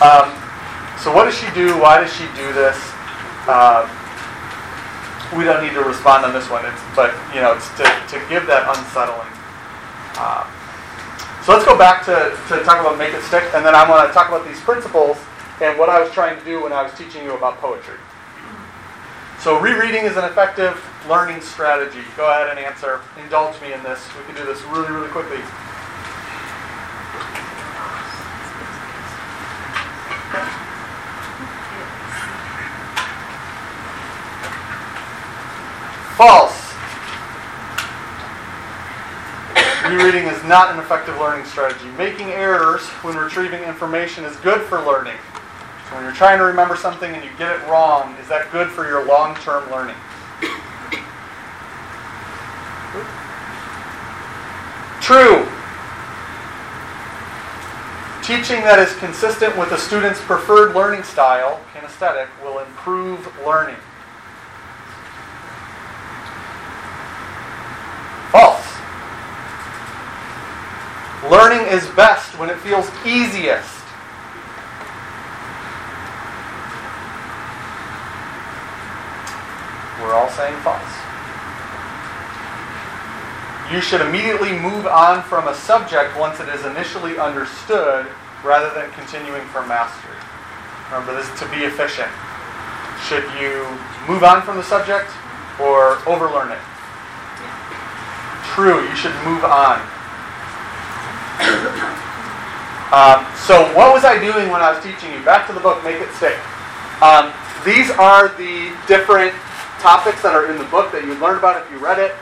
Um, 0.00 0.30
so 1.02 1.10
what 1.10 1.26
does 1.26 1.36
she 1.36 1.50
do? 1.52 1.74
Why 1.82 2.00
does 2.00 2.12
she 2.14 2.24
do 2.38 2.52
this? 2.54 2.78
Uh, 3.50 3.90
we 5.36 5.44
don't 5.44 5.62
need 5.64 5.74
to 5.74 5.82
respond 5.82 6.24
on 6.24 6.32
this 6.32 6.48
one, 6.48 6.64
it's, 6.64 6.82
but 6.94 7.10
you 7.34 7.40
know, 7.40 7.52
it's 7.52 7.68
to, 7.80 7.84
to 7.84 8.16
give 8.28 8.46
that 8.46 8.68
unsettling. 8.70 9.32
Uh, 10.14 10.44
so 11.42 11.52
let's 11.52 11.64
go 11.64 11.76
back 11.76 12.04
to, 12.06 12.38
to 12.48 12.62
talk 12.62 12.80
about 12.80 12.98
make 12.98 13.14
it 13.14 13.22
stick, 13.24 13.42
and 13.54 13.64
then 13.64 13.74
I'm 13.74 13.88
going 13.88 14.06
to 14.06 14.12
talk 14.12 14.28
about 14.28 14.46
these 14.46 14.60
principles 14.60 15.18
and 15.60 15.78
what 15.78 15.88
I 15.88 16.00
was 16.00 16.12
trying 16.12 16.38
to 16.38 16.44
do 16.44 16.62
when 16.62 16.72
I 16.72 16.82
was 16.82 16.92
teaching 16.94 17.24
you 17.24 17.34
about 17.34 17.58
poetry. 17.58 17.98
So 19.40 19.58
rereading 19.58 20.04
is 20.04 20.16
an 20.16 20.24
effective 20.24 20.78
learning 21.08 21.40
strategy. 21.40 22.02
Go 22.16 22.30
ahead 22.30 22.48
and 22.48 22.58
answer. 22.58 23.00
Indulge 23.22 23.60
me 23.60 23.72
in 23.72 23.82
this. 23.82 24.08
We 24.16 24.24
can 24.24 24.34
do 24.34 24.44
this 24.44 24.62
really, 24.64 24.90
really 24.90 25.08
quickly. 25.08 25.40
False. 36.16 36.74
Rereading 39.88 40.28
is 40.28 40.42
not 40.44 40.72
an 40.72 40.78
effective 40.78 41.18
learning 41.18 41.44
strategy. 41.44 41.88
Making 41.98 42.28
errors 42.28 42.82
when 43.02 43.16
retrieving 43.16 43.62
information 43.64 44.24
is 44.24 44.36
good 44.36 44.60
for 44.62 44.80
learning. 44.80 45.16
When 45.92 46.04
you're 46.04 46.12
trying 46.12 46.38
to 46.38 46.44
remember 46.44 46.76
something 46.76 47.12
and 47.12 47.24
you 47.24 47.30
get 47.36 47.50
it 47.50 47.66
wrong, 47.68 48.14
is 48.16 48.28
that 48.28 48.50
good 48.52 48.68
for 48.68 48.86
your 48.86 49.04
long-term 49.04 49.70
learning? 49.70 49.96
True. 55.02 55.44
Teaching 58.22 58.62
that 58.62 58.78
is 58.78 58.94
consistent 58.98 59.58
with 59.58 59.72
a 59.72 59.76
student's 59.76 60.20
preferred 60.20 60.76
learning 60.76 61.02
style, 61.02 61.60
kinesthetic, 61.74 62.28
will 62.44 62.60
improve 62.60 63.18
learning. 63.44 63.74
False. 68.30 68.64
Learning 71.28 71.66
is 71.66 71.84
best 71.96 72.38
when 72.38 72.48
it 72.48 72.58
feels 72.58 72.88
easiest. 73.04 73.82
We're 80.00 80.14
all 80.14 80.30
saying 80.30 80.54
false. 80.62 81.11
You 83.72 83.80
should 83.80 84.02
immediately 84.02 84.52
move 84.52 84.86
on 84.86 85.22
from 85.22 85.48
a 85.48 85.54
subject 85.54 86.14
once 86.18 86.40
it 86.40 86.48
is 86.50 86.66
initially 86.66 87.18
understood 87.18 88.06
rather 88.44 88.68
than 88.74 88.90
continuing 88.92 89.40
for 89.48 89.64
mastery. 89.64 90.12
Remember, 90.92 91.16
this 91.16 91.26
is 91.32 91.40
to 91.40 91.48
be 91.48 91.64
efficient. 91.64 92.12
Should 93.08 93.24
you 93.40 93.64
move 94.06 94.24
on 94.24 94.42
from 94.42 94.58
the 94.58 94.62
subject 94.62 95.08
or 95.58 95.96
overlearn 96.04 96.52
it? 96.52 96.60
True, 98.52 98.86
you 98.86 98.94
should 98.94 99.14
move 99.24 99.42
on. 99.44 99.80
Um, 102.92 103.24
so, 103.40 103.64
what 103.72 103.94
was 103.94 104.04
I 104.04 104.20
doing 104.20 104.50
when 104.50 104.60
I 104.60 104.70
was 104.70 104.84
teaching 104.84 105.10
you? 105.16 105.24
Back 105.24 105.46
to 105.46 105.54
the 105.54 105.60
book, 105.60 105.82
Make 105.82 105.96
It 105.96 106.12
Stick. 106.12 106.36
Um, 107.00 107.32
these 107.64 107.88
are 107.88 108.28
the 108.36 108.68
different 108.86 109.32
topics 109.80 110.20
that 110.20 110.34
are 110.36 110.52
in 110.52 110.58
the 110.58 110.68
book 110.68 110.92
that 110.92 111.02
you 111.02 111.14
learned 111.14 111.38
about 111.38 111.56
if 111.64 111.72
you 111.72 111.78
read 111.78 111.98
it. 111.98 112.12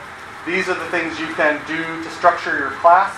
These 0.45 0.69
are 0.69 0.77
the 0.77 0.89
things 0.89 1.19
you 1.19 1.27
can 1.35 1.61
do 1.67 1.77
to 2.03 2.09
structure 2.09 2.57
your 2.57 2.71
class 2.81 3.13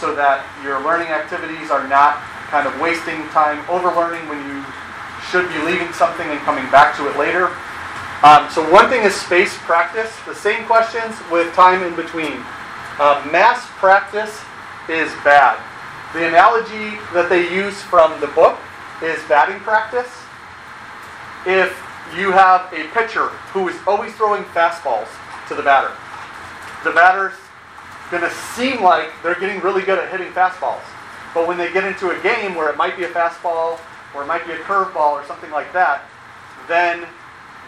so 0.00 0.14
that 0.14 0.44
your 0.62 0.82
learning 0.82 1.08
activities 1.08 1.70
are 1.70 1.86
not 1.88 2.16
kind 2.48 2.66
of 2.66 2.78
wasting 2.80 3.20
time 3.28 3.60
overlearning 3.68 4.26
when 4.28 4.40
you 4.48 4.64
should 5.28 5.48
be 5.48 5.58
leaving 5.64 5.92
something 5.92 6.26
and 6.28 6.40
coming 6.40 6.64
back 6.70 6.96
to 6.96 7.08
it 7.08 7.16
later. 7.18 7.52
Um, 8.22 8.48
so 8.50 8.64
one 8.72 8.88
thing 8.88 9.02
is 9.02 9.14
space 9.14 9.56
practice. 9.68 10.10
The 10.24 10.34
same 10.34 10.64
questions 10.64 11.14
with 11.30 11.52
time 11.54 11.82
in 11.82 11.94
between. 11.96 12.40
Uh, 12.96 13.20
mass 13.30 13.66
practice 13.76 14.40
is 14.88 15.12
bad. 15.24 15.60
The 16.14 16.28
analogy 16.28 16.96
that 17.12 17.28
they 17.28 17.52
use 17.52 17.82
from 17.82 18.18
the 18.20 18.28
book 18.28 18.58
is 19.02 19.20
batting 19.28 19.60
practice. 19.60 20.08
If 21.44 21.76
you 22.16 22.30
have 22.30 22.72
a 22.72 22.88
pitcher 22.94 23.28
who 23.52 23.68
is 23.68 23.76
always 23.86 24.14
throwing 24.14 24.44
fastballs 24.44 25.08
to 25.48 25.54
the 25.54 25.62
batter. 25.62 25.92
The 26.84 26.92
batter's 26.92 27.34
going 28.10 28.22
to 28.22 28.30
seem 28.54 28.82
like 28.82 29.10
they're 29.22 29.40
getting 29.40 29.60
really 29.60 29.82
good 29.82 29.98
at 29.98 30.10
hitting 30.10 30.32
fastballs. 30.32 30.82
But 31.32 31.48
when 31.48 31.56
they 31.56 31.72
get 31.72 31.84
into 31.84 32.10
a 32.10 32.22
game 32.22 32.54
where 32.54 32.70
it 32.70 32.76
might 32.76 32.96
be 32.96 33.04
a 33.04 33.08
fastball 33.08 33.80
or 34.14 34.22
it 34.22 34.26
might 34.26 34.46
be 34.46 34.52
a 34.52 34.58
curveball 34.58 35.12
or 35.12 35.24
something 35.26 35.50
like 35.50 35.72
that, 35.72 36.02
then 36.68 37.06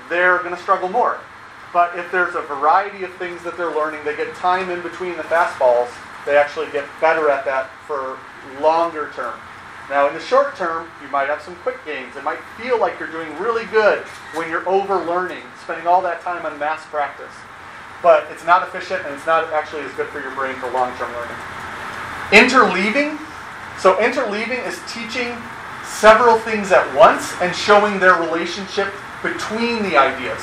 they're 0.08 0.38
going 0.38 0.54
to 0.54 0.60
struggle 0.62 0.88
more. 0.88 1.18
But 1.72 1.98
if 1.98 2.12
there's 2.12 2.34
a 2.34 2.42
variety 2.42 3.02
of 3.04 3.12
things 3.14 3.42
that 3.42 3.56
they're 3.56 3.74
learning, 3.74 4.04
they 4.04 4.16
get 4.16 4.34
time 4.36 4.70
in 4.70 4.82
between 4.82 5.16
the 5.16 5.24
fastballs, 5.24 5.88
they 6.24 6.36
actually 6.36 6.70
get 6.70 6.84
better 7.00 7.28
at 7.30 7.44
that 7.44 7.70
for 7.86 8.18
longer 8.60 9.10
term. 9.14 9.34
Now, 9.88 10.08
in 10.08 10.14
the 10.14 10.20
short 10.20 10.56
term, 10.56 10.88
you 11.02 11.08
might 11.08 11.28
have 11.28 11.40
some 11.40 11.54
quick 11.56 11.84
gains. 11.84 12.16
It 12.16 12.24
might 12.24 12.40
feel 12.60 12.80
like 12.80 12.98
you're 12.98 13.10
doing 13.10 13.36
really 13.38 13.66
good 13.66 14.00
when 14.34 14.48
you're 14.50 14.68
over 14.68 14.96
learning, 15.04 15.42
spending 15.62 15.86
all 15.86 16.02
that 16.02 16.20
time 16.22 16.44
on 16.44 16.58
mass 16.58 16.84
practice. 16.86 17.32
But 18.06 18.30
it's 18.30 18.46
not 18.46 18.62
efficient 18.62 19.04
and 19.04 19.12
it's 19.16 19.26
not 19.26 19.52
actually 19.52 19.82
as 19.82 19.92
good 19.94 20.06
for 20.10 20.20
your 20.20 20.30
brain 20.36 20.54
for 20.60 20.70
long 20.70 20.96
term 20.96 21.10
learning. 21.10 21.36
Interleaving. 22.30 23.18
So, 23.80 23.96
interleaving 23.96 24.64
is 24.64 24.78
teaching 24.86 25.36
several 25.84 26.38
things 26.38 26.70
at 26.70 26.86
once 26.94 27.34
and 27.40 27.52
showing 27.52 27.98
their 27.98 28.14
relationship 28.14 28.94
between 29.24 29.82
the 29.82 29.96
ideas. 29.96 30.40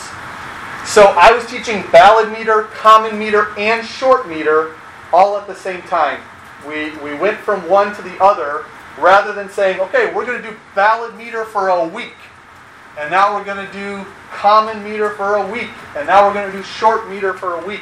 So, 0.86 1.16
I 1.16 1.32
was 1.32 1.46
teaching 1.46 1.86
ballad 1.90 2.34
meter, 2.38 2.64
common 2.64 3.18
meter, 3.18 3.58
and 3.58 3.88
short 3.88 4.28
meter 4.28 4.76
all 5.14 5.38
at 5.38 5.48
the 5.48 5.56
same 5.56 5.84
time. 5.84 6.20
We, 6.68 6.92
we 6.98 7.16
went 7.16 7.38
from 7.38 7.70
one 7.70 7.96
to 7.96 8.02
the 8.02 8.22
other 8.22 8.66
rather 9.00 9.32
than 9.32 9.48
saying, 9.48 9.80
okay, 9.80 10.14
we're 10.14 10.26
going 10.26 10.42
to 10.42 10.50
do 10.50 10.58
ballad 10.76 11.16
meter 11.16 11.46
for 11.46 11.70
a 11.70 11.88
week, 11.88 12.18
and 12.98 13.10
now 13.10 13.34
we're 13.34 13.44
going 13.44 13.66
to 13.66 13.74
do 13.74 14.06
common 14.32 14.84
meter 14.84 15.12
for 15.12 15.38
a 15.38 15.52
week, 15.52 15.70
and 15.96 16.08
now 16.08 16.28
we're 16.28 16.34
going 16.34 16.52
to 16.52 16.58
do 16.58 16.64
short 16.64 17.10
meter 17.10 17.34
for 17.34 17.56
a 17.56 17.66
week. 17.66 17.82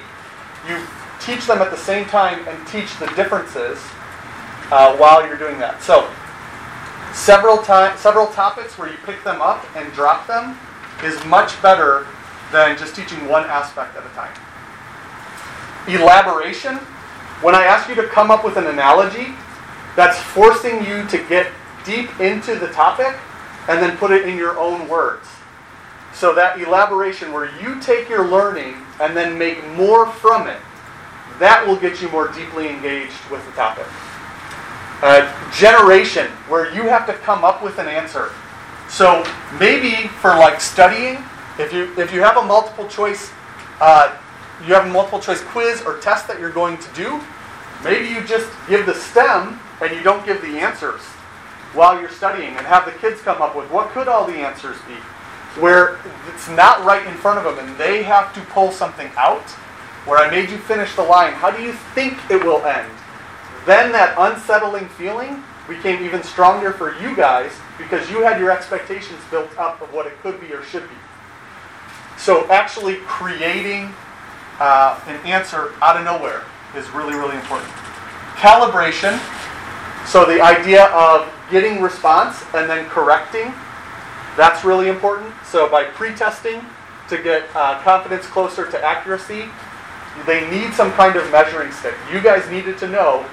You 0.67 0.81
teach 1.19 1.45
them 1.47 1.59
at 1.59 1.69
the 1.71 1.77
same 1.77 2.05
time 2.05 2.47
and 2.47 2.67
teach 2.67 2.97
the 2.97 3.07
differences 3.07 3.77
uh, 4.71 4.95
while 4.95 5.25
you're 5.25 5.37
doing 5.37 5.59
that. 5.59 5.81
So, 5.83 6.09
several 7.13 7.57
time, 7.57 7.97
several 7.97 8.27
topics 8.27 8.77
where 8.77 8.89
you 8.89 8.97
pick 9.05 9.23
them 9.23 9.41
up 9.41 9.65
and 9.75 9.91
drop 9.93 10.27
them 10.27 10.57
is 11.03 11.23
much 11.25 11.61
better 11.61 12.07
than 12.51 12.77
just 12.77 12.95
teaching 12.95 13.27
one 13.27 13.43
aspect 13.45 13.95
at 13.95 14.05
a 14.05 14.09
time. 14.09 14.33
Elaboration. 15.87 16.77
When 17.41 17.55
I 17.55 17.63
ask 17.63 17.89
you 17.89 17.95
to 17.95 18.07
come 18.07 18.29
up 18.29 18.45
with 18.45 18.55
an 18.55 18.67
analogy, 18.67 19.33
that's 19.95 20.19
forcing 20.19 20.85
you 20.85 21.07
to 21.07 21.17
get 21.27 21.51
deep 21.83 22.19
into 22.19 22.55
the 22.55 22.67
topic 22.67 23.17
and 23.67 23.81
then 23.81 23.97
put 23.97 24.11
it 24.11 24.27
in 24.27 24.37
your 24.37 24.57
own 24.59 24.87
words. 24.87 25.27
So 26.13 26.33
that 26.35 26.59
elaboration 26.59 27.31
where 27.31 27.49
you 27.61 27.79
take 27.81 28.09
your 28.09 28.27
learning 28.27 28.75
and 28.99 29.15
then 29.15 29.37
make 29.37 29.65
more 29.69 30.07
from 30.07 30.47
it, 30.47 30.59
that 31.39 31.65
will 31.65 31.77
get 31.77 32.01
you 32.01 32.09
more 32.09 32.27
deeply 32.27 32.69
engaged 32.69 33.17
with 33.29 33.45
the 33.45 33.51
topic. 33.53 33.87
Uh, 35.01 35.25
generation, 35.51 36.27
where 36.47 36.73
you 36.75 36.83
have 36.83 37.07
to 37.07 37.13
come 37.13 37.43
up 37.43 37.63
with 37.63 37.79
an 37.79 37.87
answer. 37.87 38.31
So 38.87 39.23
maybe 39.59 40.07
for 40.07 40.29
like 40.31 40.61
studying, 40.61 41.23
if 41.57 41.73
you 41.73 41.91
if 41.97 42.13
you 42.13 42.21
have 42.21 42.37
a 42.37 42.43
multiple 42.43 42.87
choice, 42.87 43.31
uh, 43.79 44.15
you 44.67 44.73
have 44.75 44.85
a 44.85 44.89
multiple 44.91 45.19
choice 45.19 45.41
quiz 45.41 45.81
or 45.81 45.97
test 45.99 46.27
that 46.27 46.39
you're 46.39 46.51
going 46.51 46.77
to 46.77 46.93
do, 46.93 47.19
maybe 47.83 48.09
you 48.09 48.21
just 48.21 48.51
give 48.69 48.85
the 48.85 48.93
STEM 48.93 49.59
and 49.81 49.95
you 49.95 50.03
don't 50.03 50.23
give 50.25 50.41
the 50.41 50.59
answers 50.59 51.01
while 51.73 51.99
you're 51.99 52.09
studying 52.09 52.55
and 52.57 52.65
have 52.67 52.85
the 52.85 52.91
kids 52.91 53.21
come 53.21 53.41
up 53.41 53.55
with 53.55 53.69
what 53.71 53.89
could 53.89 54.07
all 54.07 54.25
the 54.25 54.33
answers 54.33 54.77
be? 54.87 54.95
Where 55.61 55.99
it's 56.27 56.49
not 56.49 56.83
right 56.85 57.05
in 57.07 57.13
front 57.15 57.45
of 57.45 57.55
them 57.55 57.67
and 57.67 57.77
they 57.77 58.03
have 58.03 58.33
to 58.33 58.41
pull 58.41 58.71
something 58.71 59.09
out? 59.17 59.49
Where 60.05 60.17
i 60.17 60.29
made 60.29 60.49
you 60.49 60.57
finish 60.57 60.95
the 60.95 61.03
line 61.03 61.33
how 61.33 61.51
do 61.51 61.61
you 61.61 61.73
think 61.93 62.17
it 62.29 62.43
will 62.43 62.63
end? 62.65 62.91
Then 63.65 63.91
that 63.91 64.15
unsettling 64.17 64.89
feeling 64.89 65.43
became 65.67 66.03
even 66.03 66.23
stronger 66.23 66.71
for 66.71 66.99
you 66.99 67.15
guys 67.15 67.51
because 67.77 68.09
you 68.09 68.21
had 68.21 68.39
your 68.39 68.51
expectations 68.51 69.19
built 69.29 69.55
up 69.57 69.81
of 69.81 69.93
what 69.93 70.07
it 70.07 70.19
could 70.21 70.41
be 70.41 70.51
or 70.53 70.63
should 70.63 70.83
be. 70.83 70.95
So 72.17 72.49
actually 72.49 72.95
creating 73.05 73.93
uh, 74.59 74.99
an 75.07 75.25
answer 75.25 75.73
out 75.81 75.97
of 75.97 76.03
nowhere 76.03 76.43
is 76.75 76.89
really 76.91 77.15
really 77.15 77.35
important. 77.35 77.71
Calibration. 78.35 79.19
So 80.07 80.25
the 80.25 80.41
idea 80.41 80.85
of 80.87 81.31
getting 81.51 81.81
response 81.81 82.43
and 82.53 82.69
then 82.69 82.87
correcting, 82.89 83.53
that's 84.37 84.63
really 84.63 84.87
important. 84.87 85.33
So 85.45 85.69
by 85.69 85.83
pre-testing 85.83 86.61
to 87.09 87.17
get 87.21 87.43
uh, 87.53 87.79
confidence 87.81 88.25
closer 88.25 88.71
to 88.71 88.83
accuracy, 88.83 89.45
they 90.25 90.49
need 90.49 90.73
some 90.73 90.91
kind 90.93 91.15
of 91.15 91.29
measuring 91.31 91.71
stick. 91.71 91.93
You 92.11 92.21
guys 92.21 92.49
needed 92.49 92.77
to 92.79 92.87
know 92.87 93.25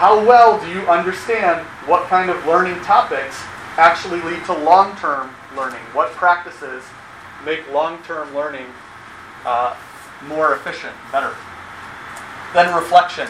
how 0.00 0.24
well 0.24 0.60
do 0.60 0.70
you 0.70 0.80
understand 0.88 1.64
what 1.86 2.06
kind 2.08 2.30
of 2.30 2.46
learning 2.46 2.80
topics 2.82 3.42
actually 3.76 4.20
lead 4.22 4.44
to 4.46 4.52
long-term 4.52 5.30
learning? 5.56 5.80
What 5.92 6.10
practices 6.12 6.82
make 7.44 7.70
long-term 7.72 8.34
learning 8.34 8.66
uh, 9.44 9.76
more 10.26 10.54
efficient, 10.54 10.94
better? 11.12 11.34
Then 12.54 12.74
reflection. 12.74 13.28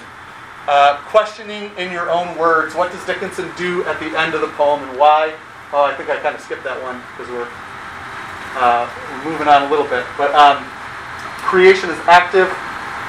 Uh, 0.71 1.03
questioning 1.11 1.67
in 1.83 1.91
your 1.91 2.07
own 2.15 2.31
words. 2.39 2.79
What 2.79 2.95
does 2.95 3.03
Dickinson 3.03 3.51
do 3.59 3.83
at 3.91 3.99
the 3.99 4.15
end 4.15 4.39
of 4.39 4.41
the 4.41 4.55
poem 4.55 4.87
and 4.87 4.95
why? 4.95 5.35
Oh, 5.75 5.83
I 5.83 5.99
think 5.99 6.07
I 6.07 6.15
kind 6.23 6.31
of 6.31 6.39
skipped 6.39 6.63
that 6.63 6.79
one 6.79 7.03
because 7.11 7.27
we're, 7.27 7.51
uh, 8.55 8.87
moving 9.27 9.51
on 9.51 9.67
a 9.67 9.69
little 9.69 9.91
bit. 9.91 10.07
But 10.15 10.31
um, 10.31 10.63
creation 11.43 11.91
is 11.91 11.99
active, 12.07 12.47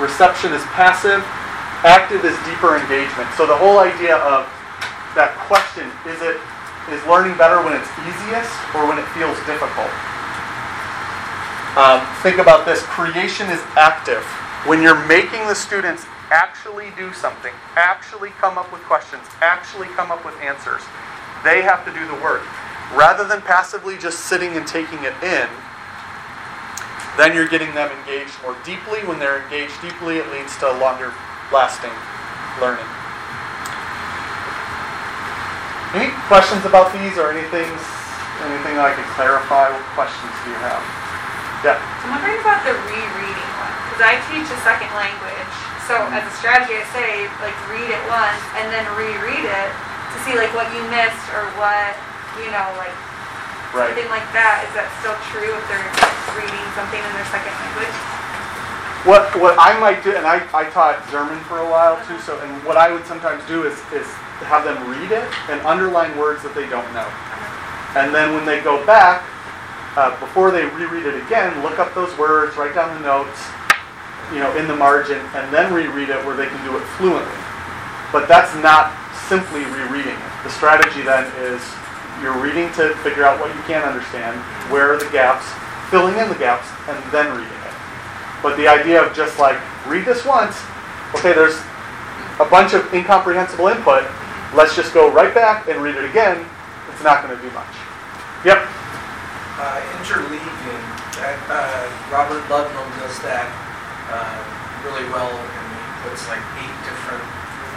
reception 0.02 0.58
is 0.58 0.66
passive, 0.74 1.22
active 1.86 2.26
is 2.26 2.34
deeper 2.50 2.82
engagement. 2.82 3.30
So 3.38 3.46
the 3.46 3.54
whole 3.54 3.78
idea 3.78 4.18
of 4.18 4.50
that 5.14 5.38
question 5.46 5.86
is 6.10 6.18
it 6.26 6.42
is 6.90 6.98
learning 7.06 7.38
better 7.38 7.62
when 7.62 7.78
it's 7.78 7.94
easiest 8.10 8.50
or 8.74 8.90
when 8.90 8.98
it 8.98 9.06
feels 9.14 9.38
difficult? 9.46 9.94
Um, 11.78 12.02
think 12.26 12.42
about 12.42 12.66
this 12.66 12.82
creation 12.90 13.54
is 13.54 13.62
active. 13.78 14.26
When 14.66 14.82
you're 14.82 15.06
making 15.06 15.46
the 15.46 15.54
students 15.54 16.10
actually 16.32 16.90
do 16.96 17.12
something, 17.12 17.52
actually 17.76 18.32
come 18.40 18.58
up 18.58 18.72
with 18.72 18.82
questions, 18.88 19.28
actually 19.44 19.88
come 20.00 20.10
up 20.10 20.24
with 20.24 20.34
answers, 20.40 20.82
they 21.44 21.62
have 21.62 21.84
to 21.84 21.92
do 21.92 22.00
the 22.08 22.16
work. 22.24 22.42
Rather 22.96 23.28
than 23.28 23.44
passively 23.44 24.00
just 24.00 24.32
sitting 24.32 24.56
and 24.56 24.66
taking 24.66 25.04
it 25.04 25.16
in, 25.22 25.48
then 27.20 27.36
you're 27.36 27.52
getting 27.52 27.76
them 27.76 27.92
engaged 27.92 28.32
more 28.42 28.56
deeply. 28.64 29.04
When 29.04 29.20
they're 29.20 29.44
engaged 29.44 29.76
deeply, 29.84 30.24
it 30.24 30.28
leads 30.32 30.56
to 30.64 30.72
longer 30.80 31.12
lasting 31.52 31.92
learning. 32.64 32.88
Any 35.92 36.08
questions 36.32 36.64
about 36.64 36.96
these 36.96 37.20
or 37.20 37.36
anything, 37.36 37.68
anything 38.48 38.80
I 38.80 38.96
can 38.96 39.04
clarify? 39.20 39.68
What 39.68 39.84
questions 39.92 40.32
do 40.48 40.56
you 40.56 40.60
have? 40.64 40.80
Yeah. 41.68 41.76
I'm 41.76 42.16
wondering 42.16 42.40
about 42.40 42.64
the 42.64 42.72
rereading 42.88 43.52
one, 43.60 43.76
because 43.92 44.00
I 44.00 44.16
teach 44.32 44.48
a 44.48 44.60
second 44.64 44.92
language. 44.96 45.71
So 45.92 46.00
as 46.16 46.24
a 46.24 46.32
strategy, 46.40 46.80
I 46.80 46.88
say 46.96 47.28
like 47.44 47.58
read 47.68 47.92
it 47.92 48.00
once 48.08 48.40
and 48.56 48.72
then 48.72 48.88
reread 48.96 49.44
it 49.44 49.70
to 49.76 50.18
see 50.24 50.40
like 50.40 50.48
what 50.56 50.72
you 50.72 50.80
missed 50.88 51.28
or 51.36 51.44
what 51.60 51.92
you 52.40 52.48
know 52.48 52.64
like 52.80 52.96
Right. 53.76 53.92
something 53.92 54.08
like 54.08 54.24
that. 54.32 54.64
Is 54.68 54.74
that 54.76 54.88
still 55.04 55.16
true 55.32 55.52
if 55.52 55.64
they're 55.68 55.92
reading 56.36 56.68
something 56.76 57.00
in 57.00 57.12
their 57.16 57.28
second 57.28 57.52
language? 57.60 57.96
What 59.04 59.36
what 59.40 59.56
I 59.60 59.76
might 59.84 60.00
do, 60.04 60.16
and 60.16 60.24
I, 60.24 60.40
I 60.56 60.72
taught 60.72 61.04
German 61.12 61.40
for 61.48 61.60
a 61.60 61.68
while 61.68 62.00
too. 62.08 62.20
So, 62.24 62.40
and 62.40 62.52
what 62.64 62.76
I 62.80 62.92
would 62.92 63.04
sometimes 63.04 63.44
do 63.48 63.68
is 63.68 63.76
is 63.92 64.08
have 64.48 64.64
them 64.64 64.80
read 64.88 65.12
it 65.12 65.28
and 65.52 65.60
underline 65.68 66.16
words 66.16 66.44
that 66.44 66.56
they 66.56 66.68
don't 66.72 66.88
know, 66.96 67.08
and 68.00 68.16
then 68.16 68.32
when 68.36 68.48
they 68.48 68.60
go 68.64 68.80
back, 68.88 69.24
uh, 69.96 70.16
before 70.20 70.52
they 70.52 70.68
reread 70.72 71.08
it 71.08 71.20
again, 71.28 71.52
look 71.64 71.80
up 71.80 71.96
those 71.96 72.12
words, 72.18 72.56
write 72.56 72.76
down 72.76 72.92
the 72.96 73.04
notes, 73.08 73.40
you 74.32 74.40
know, 74.40 74.56
in 74.56 74.68
the 74.68 74.76
margin, 74.76 75.20
and 75.36 75.54
then 75.54 75.74
reread 75.74 76.10
it 76.10 76.24
where 76.26 76.36
they 76.36 76.48
can 76.48 76.64
do 76.66 76.78
it 76.78 76.84
fluently. 76.96 77.40
But 78.12 78.28
that's 78.28 78.56
not 78.64 78.96
simply 79.28 79.64
rereading 79.68 80.16
it. 80.16 80.32
The 80.44 80.52
strategy 80.52 81.02
then 81.04 81.28
is 81.44 81.62
you're 82.22 82.38
reading 82.38 82.72
to 82.74 82.96
figure 83.04 83.24
out 83.24 83.40
what 83.40 83.54
you 83.56 83.62
can't 83.64 83.86
understand, 83.86 84.40
where 84.72 84.94
are 84.94 84.98
the 84.98 85.10
gaps, 85.12 85.48
filling 85.90 86.18
in 86.18 86.30
the 86.30 86.36
gaps, 86.36 86.68
and 86.88 86.98
then 87.12 87.32
reading 87.36 87.62
it. 87.68 87.76
But 88.44 88.58
the 88.58 88.68
idea 88.68 89.04
of 89.04 89.16
just 89.16 89.40
like, 89.40 89.60
read 89.88 90.06
this 90.06 90.26
once, 90.26 90.60
okay, 91.16 91.34
there's 91.34 91.60
a 92.40 92.46
bunch 92.46 92.74
of 92.74 92.92
incomprehensible 92.94 93.68
input, 93.68 94.04
let's 94.56 94.76
just 94.76 94.94
go 94.94 95.12
right 95.12 95.34
back 95.34 95.68
and 95.68 95.82
read 95.82 95.96
it 95.96 96.06
again, 96.06 96.46
it's 96.92 97.04
not 97.04 97.24
going 97.24 97.36
to 97.36 97.42
do 97.42 97.52
much. 97.54 97.74
Yep. 98.46 98.60
uh, 99.62 99.82
interleaving. 100.02 100.82
That, 101.22 101.38
uh, 101.54 101.86
Robert 102.10 102.42
Ludlum 102.50 102.90
does 102.98 103.20
that 103.22 103.46
uh, 104.12 104.38
really 104.86 105.08
well, 105.10 105.32
and 105.32 105.66
he 105.72 105.84
puts 106.06 106.28
like 106.28 106.44
eight 106.60 106.78
different 106.84 107.24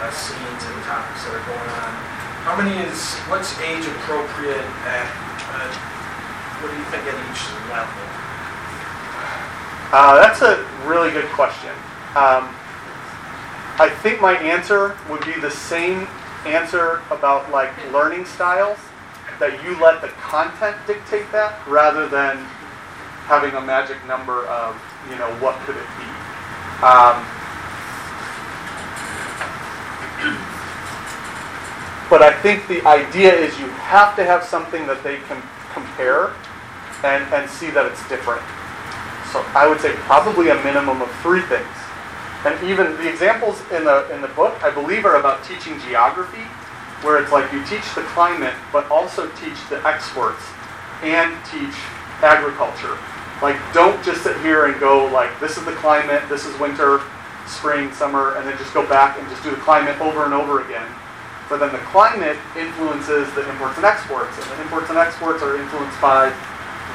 uh, 0.03 0.11
scenes 0.11 0.61
and 0.67 0.77
topics 0.83 1.23
that 1.23 1.33
are 1.33 1.45
going 1.47 1.69
on. 1.81 1.91
How 2.43 2.53
many 2.59 2.77
is 2.83 3.15
what's 3.31 3.57
age 3.63 3.87
appropriate 3.87 4.67
at? 4.85 5.07
Uh, 5.49 5.95
what 6.61 6.71
do 6.71 6.77
you 6.77 6.87
think 6.91 7.03
at 7.07 7.17
each 7.31 7.43
level? 7.71 8.05
Uh, 9.91 10.19
that's 10.19 10.41
a 10.41 10.59
really 10.87 11.11
good 11.11 11.29
question. 11.31 11.71
Um, 12.15 12.51
I 13.77 13.89
think 14.01 14.21
my 14.21 14.37
answer 14.37 14.97
would 15.09 15.25
be 15.25 15.33
the 15.39 15.51
same 15.51 16.07
answer 16.45 17.01
about 17.11 17.51
like 17.51 17.71
learning 17.91 18.25
styles, 18.25 18.79
that 19.39 19.61
you 19.63 19.79
let 19.81 20.01
the 20.01 20.09
content 20.09 20.77
dictate 20.87 21.29
that 21.31 21.59
rather 21.67 22.07
than 22.07 22.37
having 23.27 23.51
a 23.55 23.61
magic 23.61 23.97
number 24.07 24.45
of, 24.47 24.79
you 25.09 25.17
know, 25.17 25.29
what 25.43 25.55
could 25.65 25.75
it 25.75 25.87
be. 25.99 26.14
Um, 26.83 27.23
but 32.09 32.21
I 32.21 32.35
think 32.41 32.67
the 32.67 32.85
idea 32.85 33.33
is 33.33 33.57
you 33.59 33.67
have 33.87 34.15
to 34.17 34.25
have 34.25 34.43
something 34.43 34.85
that 34.87 35.03
they 35.03 35.17
can 35.27 35.41
compare 35.71 36.33
and, 37.03 37.23
and 37.33 37.49
see 37.49 37.69
that 37.71 37.85
it's 37.85 38.07
different. 38.09 38.41
So 39.31 39.43
I 39.55 39.67
would 39.67 39.79
say 39.79 39.93
probably 40.07 40.49
a 40.49 40.55
minimum 40.63 41.01
of 41.01 41.11
three 41.21 41.41
things. 41.41 41.75
And 42.45 42.55
even 42.69 42.95
the 42.97 43.09
examples 43.09 43.59
in 43.71 43.83
the 43.83 44.07
in 44.13 44.21
the 44.21 44.29
book, 44.29 44.53
I 44.63 44.69
believe, 44.69 45.03
are 45.03 45.17
about 45.17 45.43
teaching 45.43 45.79
geography, 45.79 46.45
where 47.01 47.21
it's 47.21 47.31
like 47.31 47.51
you 47.51 47.59
teach 47.65 47.83
the 47.95 48.03
climate, 48.13 48.53
but 48.71 48.89
also 48.91 49.27
teach 49.31 49.57
the 49.69 49.81
exports 49.85 50.43
and 51.01 51.33
teach 51.49 51.73
agriculture. 52.21 52.97
Like 53.41 53.57
don't 53.73 54.01
just 54.03 54.23
sit 54.23 54.39
here 54.41 54.65
and 54.65 54.79
go 54.79 55.05
like 55.11 55.39
this 55.39 55.57
is 55.57 55.65
the 55.65 55.73
climate, 55.73 56.23
this 56.29 56.45
is 56.45 56.57
winter, 56.59 57.01
spring, 57.47 57.91
summer, 57.91 58.35
and 58.37 58.47
then 58.47 58.57
just 58.57 58.73
go 58.73 58.87
back 58.87 59.19
and 59.19 59.27
just 59.29 59.43
do 59.43 59.51
the 59.51 59.61
climate 59.61 59.99
over 59.99 60.25
and 60.25 60.33
over 60.33 60.63
again. 60.63 60.87
But 61.49 61.59
then 61.59 61.71
the 61.71 61.83
climate 61.93 62.37
influences 62.57 63.31
the 63.35 63.47
imports 63.49 63.77
and 63.77 63.85
exports, 63.85 64.33
and 64.37 64.45
the 64.49 64.61
imports 64.61 64.89
and 64.89 64.97
exports 64.97 65.43
are 65.43 65.57
influenced 65.57 65.99
by 66.01 66.33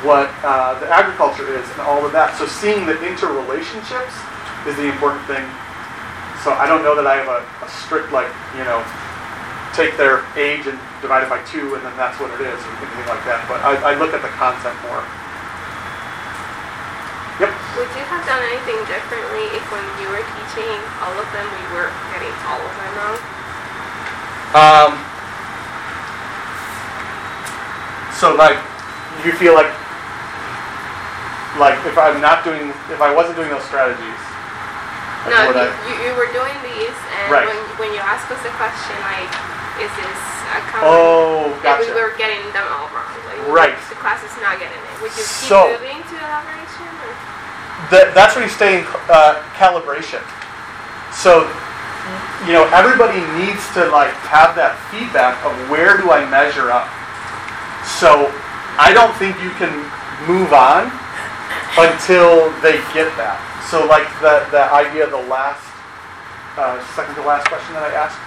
what 0.02 0.32
uh, 0.42 0.80
the 0.80 0.88
agriculture 0.88 1.46
is 1.54 1.68
and 1.76 1.80
all 1.84 2.04
of 2.04 2.12
that. 2.12 2.34
So 2.40 2.46
seeing 2.48 2.86
the 2.88 2.96
interrelationships 3.04 4.16
is 4.66 4.74
the 4.74 4.88
important 4.88 5.22
thing. 5.28 5.44
So 6.42 6.56
I 6.56 6.64
don't 6.64 6.82
know 6.82 6.96
that 6.96 7.06
I 7.06 7.20
have 7.20 7.28
a, 7.28 7.44
a 7.64 7.68
strict 7.68 8.10
like 8.16 8.32
you 8.56 8.64
know 8.64 8.80
take 9.76 9.94
their 10.00 10.24
age 10.34 10.66
and 10.66 10.80
divide 11.04 11.22
it 11.22 11.30
by 11.30 11.38
two 11.46 11.76
and 11.78 11.84
then 11.84 11.94
that's 11.94 12.18
what 12.18 12.32
it 12.34 12.40
is 12.42 12.58
or 12.58 12.72
anything 12.80 13.06
like 13.06 13.22
that. 13.28 13.44
But 13.46 13.60
I, 13.62 13.92
I 13.92 14.00
look 14.00 14.16
at 14.16 14.24
the 14.24 14.32
concept 14.34 14.80
more. 14.88 15.04
Would 17.80 17.88
you 17.96 18.04
have 18.12 18.20
done 18.28 18.44
anything 18.44 18.76
differently 18.92 19.48
if 19.56 19.64
when 19.72 19.80
you 20.04 20.12
were 20.12 20.20
teaching 20.20 20.76
all 21.00 21.16
of 21.16 21.24
them, 21.32 21.48
we 21.48 21.64
were 21.72 21.88
getting 22.12 22.28
all 22.44 22.60
of 22.60 22.72
them 22.76 22.92
wrong? 23.00 23.16
Um, 24.52 24.90
so 28.20 28.36
like 28.36 28.60
you 29.24 29.32
feel 29.32 29.56
like 29.56 29.72
like 31.56 31.80
if 31.88 31.96
I'm 31.96 32.20
not 32.20 32.44
doing 32.44 32.68
if 32.92 33.00
I 33.00 33.16
wasn't 33.16 33.40
doing 33.40 33.48
those 33.48 33.64
strategies. 33.64 34.20
No, 35.24 35.48
you, 35.48 35.64
I- 35.64 35.72
you, 35.88 35.94
you 36.04 36.12
were 36.20 36.28
doing 36.36 36.52
these, 36.60 36.92
and 37.16 37.32
Right. 37.32 37.48
when, 37.48 37.56
when 37.80 37.90
you 37.96 38.00
ask 38.04 38.28
us 38.28 38.44
a 38.44 38.52
question 38.60 38.92
like, 39.08 39.32
is 39.80 39.88
this 39.96 40.20
a 40.52 40.60
common? 40.68 40.84
Oh, 40.84 41.48
and 41.64 41.80
we 41.80 41.88
were 41.96 42.12
getting 42.20 42.44
them 42.52 42.68
all 42.76 42.92
wrong. 42.92 43.08
Like, 43.24 43.40
Right. 43.48 43.76
The 43.88 43.96
class 43.96 44.20
is 44.20 44.36
not 44.44 44.60
getting 44.60 44.76
it. 44.76 45.00
Would 45.00 45.16
you 45.16 45.24
keep 45.24 45.48
So- 45.48 45.72
moving 45.72 46.04
to 46.04 46.16
elaboration? 46.20 46.99
That, 47.90 48.14
that's 48.14 48.38
where 48.38 48.46
you 48.46 48.50
stay 48.54 48.80
in 48.80 48.86
uh, 49.10 49.42
calibration. 49.58 50.22
So, 51.10 51.42
you 52.46 52.54
know, 52.54 52.70
everybody 52.70 53.18
needs 53.34 53.66
to 53.74 53.90
like 53.90 54.14
have 54.30 54.54
that 54.54 54.78
feedback 54.94 55.34
of 55.42 55.52
where 55.66 55.98
do 55.98 56.14
I 56.14 56.22
measure 56.30 56.70
up. 56.70 56.86
So, 57.82 58.30
I 58.78 58.94
don't 58.94 59.10
think 59.18 59.34
you 59.42 59.50
can 59.58 59.74
move 60.30 60.54
on 60.54 60.86
until 61.76 62.54
they 62.62 62.78
get 62.94 63.10
that. 63.18 63.42
So, 63.66 63.84
like 63.90 64.06
the 64.22 64.46
the 64.54 64.70
idea 64.70 65.04
of 65.04 65.10
the 65.10 65.26
last, 65.26 65.66
uh, 66.54 66.78
second 66.94 67.18
to 67.18 67.26
last 67.26 67.50
question 67.50 67.74
that 67.74 67.90
I 67.90 67.92
asked, 67.98 68.22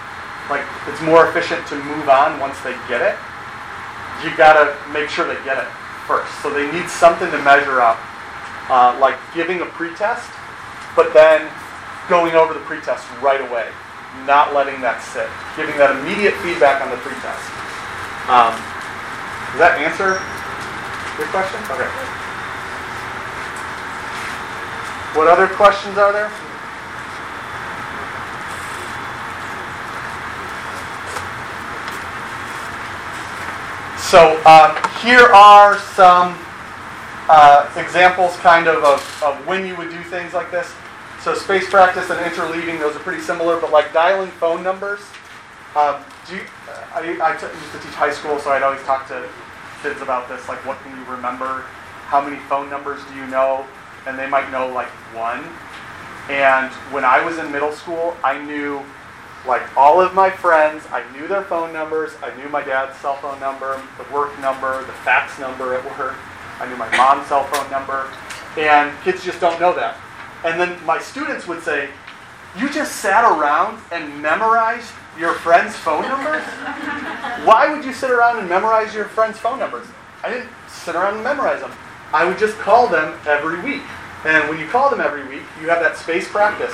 like 0.52 0.68
it's 0.92 1.02
more 1.02 1.32
efficient 1.32 1.64
to 1.72 1.80
move 1.88 2.12
on 2.12 2.36
once 2.44 2.60
they 2.68 2.76
get 2.92 3.00
it. 3.00 3.16
You 4.28 4.36
gotta 4.36 4.76
make 4.92 5.08
sure 5.08 5.24
they 5.24 5.40
get 5.48 5.56
it 5.56 5.72
first. 6.04 6.30
So 6.44 6.52
they 6.52 6.68
need 6.76 6.92
something 6.92 7.32
to 7.32 7.40
measure 7.48 7.80
up 7.80 7.96
uh, 8.70 8.98
like 9.00 9.18
giving 9.34 9.62
a 9.62 9.66
pretest, 9.66 10.30
but 10.96 11.14
then 11.14 11.50
going 12.10 12.36
over 12.36 12.54
the 12.54 12.60
pretest 12.62 13.06
right 13.22 13.42
away. 13.42 13.70
not 14.26 14.54
letting 14.54 14.80
that 14.80 15.02
sit, 15.02 15.26
giving 15.58 15.76
that 15.82 15.98
immediate 15.98 16.38
feedback 16.46 16.86
on 16.86 16.90
the 16.94 17.02
pretest. 17.02 17.44
Um, 18.30 18.54
does 19.52 19.60
that 19.60 19.82
answer 19.82 20.22
your 21.18 21.28
question? 21.34 21.58
Okay. 21.74 21.90
What 25.18 25.28
other 25.28 25.50
questions 25.58 25.98
are 25.98 26.14
there? 26.14 26.30
So 34.14 34.38
um, 34.46 34.78
here 35.02 35.26
are 35.34 35.80
some 35.98 36.38
uh, 37.34 37.68
examples 37.78 38.36
kind 38.38 38.68
of, 38.68 38.84
of 38.84 39.24
of 39.26 39.48
when 39.48 39.66
you 39.66 39.76
would 39.76 39.90
do 39.90 40.04
things 40.04 40.36
like 40.36 40.52
this. 40.52 40.72
So 41.24 41.34
space 41.34 41.68
practice 41.68 42.12
and 42.12 42.20
interleaving, 42.20 42.78
those 42.78 42.96
are 42.96 43.00
pretty 43.00 43.24
similar, 43.24 43.60
but 43.60 43.72
like 43.72 43.92
dialing 43.92 44.30
phone 44.30 44.62
numbers. 44.62 45.00
Um, 45.76 46.04
do 46.30 46.36
you, 46.36 46.42
I, 46.94 47.18
I 47.20 47.36
t- 47.36 47.48
used 47.48 47.72
to 47.72 47.80
teach 47.80 47.98
high 47.98 48.14
school, 48.14 48.38
so 48.38 48.52
I'd 48.52 48.62
always 48.62 48.84
talk 48.84 49.08
to 49.08 49.28
kids 49.82 50.02
about 50.02 50.30
this, 50.30 50.48
like 50.48 50.64
what 50.64 50.78
can 50.84 50.96
you 50.96 51.04
remember? 51.12 51.66
How 52.06 52.22
many 52.22 52.38
phone 52.44 52.70
numbers 52.70 53.02
do 53.10 53.16
you 53.16 53.26
know? 53.26 53.66
And 54.06 54.20
they 54.20 54.30
might 54.30 54.52
know 54.52 54.68
like 54.68 54.90
one. 55.18 55.44
And 56.30 56.72
when 56.94 57.04
I 57.04 57.26
was 57.26 57.40
in 57.40 57.52
middle 57.52 57.72
school, 57.72 58.16
I 58.24 58.38
knew 58.46 58.84
like 59.48 59.76
all 59.76 60.00
of 60.00 60.14
my 60.14 60.30
friends, 60.30 60.84
I 60.92 61.02
knew 61.14 61.28
their 61.28 61.44
phone 61.44 61.74
numbers. 61.74 62.12
I 62.22 62.36
knew 62.38 62.48
my 62.50 62.64
dad's 62.64 62.96
cell 63.00 63.16
phone 63.16 63.40
number, 63.40 63.82
the 63.98 64.14
work 64.14 64.38
number, 64.40 64.86
the 64.86 64.94
fax 65.02 65.40
number 65.40 65.74
at 65.74 65.84
work. 65.98 66.16
I 66.60 66.68
knew 66.68 66.76
my 66.76 66.90
mom's 66.96 67.28
cell 67.28 67.44
phone 67.46 67.70
number. 67.72 68.10
And 68.58 68.96
kids 69.04 69.24
just 69.24 69.40
don't 69.40 69.60
know 69.60 69.74
that. 69.76 69.98
And 70.46 70.60
then 70.60 70.84
my 70.86 71.00
students 71.00 71.48
would 71.48 71.64
say, 71.64 71.90
You 72.58 72.72
just 72.72 72.98
sat 72.98 73.24
around 73.24 73.82
and 73.92 74.22
memorized 74.22 74.92
your 75.18 75.34
friend's 75.34 75.76
phone 75.76 76.04
numbers? 76.04 76.44
Why 77.46 77.74
would 77.74 77.86
you 77.86 77.94
sit 77.94 78.12
around 78.12 78.40
and 78.40 78.50
memorize 78.50 78.94
your 78.94 79.06
friend's 79.06 79.38
phone 79.38 79.60
numbers? 79.60 79.88
I 80.24 80.30
didn't 80.30 80.50
sit 80.68 80.96
around 80.96 81.16
and 81.16 81.24
memorize 81.24 81.62
them. 81.62 81.72
I 82.14 82.26
would 82.26 82.38
just 82.38 82.58
call 82.58 82.88
them 82.88 83.18
every 83.26 83.60
week. 83.62 83.84
And 84.26 84.48
when 84.48 84.60
you 84.60 84.68
call 84.68 84.90
them 84.90 85.02
every 85.02 85.28
week, 85.28 85.44
you 85.60 85.68
have 85.70 85.82
that 85.82 85.98
space 85.98 86.28
practice 86.30 86.74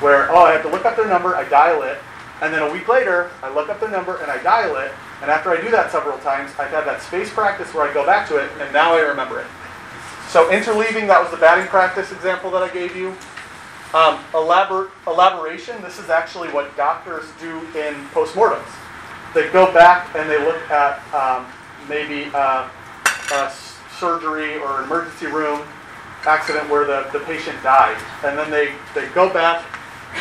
where, 0.00 0.30
oh, 0.30 0.44
I 0.44 0.52
have 0.52 0.62
to 0.62 0.68
look 0.68 0.84
up 0.84 0.96
their 0.96 1.06
number, 1.06 1.36
I 1.36 1.48
dial 1.48 1.82
it, 1.82 1.98
and 2.40 2.52
then 2.52 2.62
a 2.62 2.72
week 2.72 2.88
later, 2.88 3.30
I 3.42 3.52
look 3.52 3.68
up 3.68 3.80
their 3.80 3.90
number 3.90 4.16
and 4.16 4.30
I 4.30 4.42
dial 4.42 4.76
it, 4.76 4.92
and 5.20 5.30
after 5.30 5.50
I 5.50 5.60
do 5.60 5.70
that 5.70 5.90
several 5.90 6.18
times, 6.18 6.52
I've 6.58 6.70
had 6.70 6.84
that 6.84 7.02
space 7.02 7.32
practice 7.32 7.74
where 7.74 7.88
I 7.88 7.92
go 7.92 8.06
back 8.06 8.28
to 8.28 8.36
it, 8.36 8.50
and 8.60 8.72
now 8.72 8.94
I 8.94 9.00
remember 9.00 9.40
it. 9.40 9.46
So 10.28 10.50
interleaving, 10.50 11.06
that 11.08 11.20
was 11.20 11.30
the 11.30 11.38
batting 11.38 11.66
practice 11.66 12.12
example 12.12 12.50
that 12.52 12.62
I 12.62 12.68
gave 12.68 12.94
you. 12.94 13.16
Um, 13.94 14.22
elabor- 14.34 14.90
elaboration, 15.06 15.80
this 15.80 15.98
is 15.98 16.10
actually 16.10 16.48
what 16.50 16.76
doctors 16.76 17.24
do 17.40 17.58
in 17.74 17.94
postmortems. 18.12 18.68
They 19.34 19.48
go 19.50 19.72
back 19.72 20.14
and 20.14 20.28
they 20.28 20.38
look 20.38 20.60
at 20.70 21.00
um, 21.14 21.46
maybe 21.88 22.30
uh, 22.34 22.68
a 23.32 23.52
surgery 23.98 24.58
or 24.58 24.78
an 24.78 24.84
emergency 24.84 25.26
room 25.26 25.62
accident 26.26 26.68
where 26.68 26.84
the, 26.84 27.08
the 27.12 27.24
patient 27.24 27.60
died. 27.62 27.96
And 28.24 28.36
then 28.36 28.50
they, 28.50 28.74
they 28.94 29.08
go 29.14 29.32
back 29.32 29.64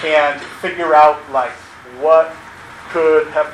and 0.06 0.40
figure 0.62 0.96
out 0.96 1.20
like 1.32 1.52
what 2.00 2.34
could 2.90 3.28
have 3.28 3.54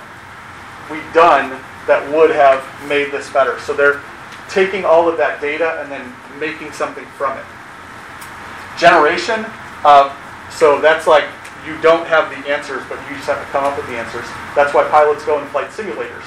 we 0.90 1.00
done 1.14 1.60
that 1.88 2.04
would 2.14 2.32
have 2.32 2.64
made 2.88 3.12
this 3.12 3.30
better. 3.32 3.60
So 3.60 3.74
they're 3.74 4.02
taking 4.50 4.86
all 4.86 5.10
of 5.10 5.18
that 5.18 5.42
data 5.42 5.82
and 5.82 5.92
then 5.92 6.14
making 6.40 6.72
something 6.72 7.06
from 7.18 7.38
it. 7.38 7.46
Generation, 8.78 9.46
uh, 9.84 10.16
so 10.50 10.80
that's 10.82 11.08
like 11.08 11.26
you 11.66 11.80
don't 11.82 12.06
have 12.08 12.30
the 12.30 12.52
answers, 12.52 12.84
but 12.90 13.00
you 13.10 13.16
just 13.16 13.28
have 13.28 13.40
to 13.40 13.50
come 13.52 13.64
up 13.64 13.78
with 13.78 13.88
the 13.88 13.96
answers. 13.96 14.26
That's 14.56 14.74
why 14.74 14.88
pilots 14.90 15.26
go 15.26 15.40
in 15.40 15.48
flight 15.50 15.70
simulators. 15.70 16.26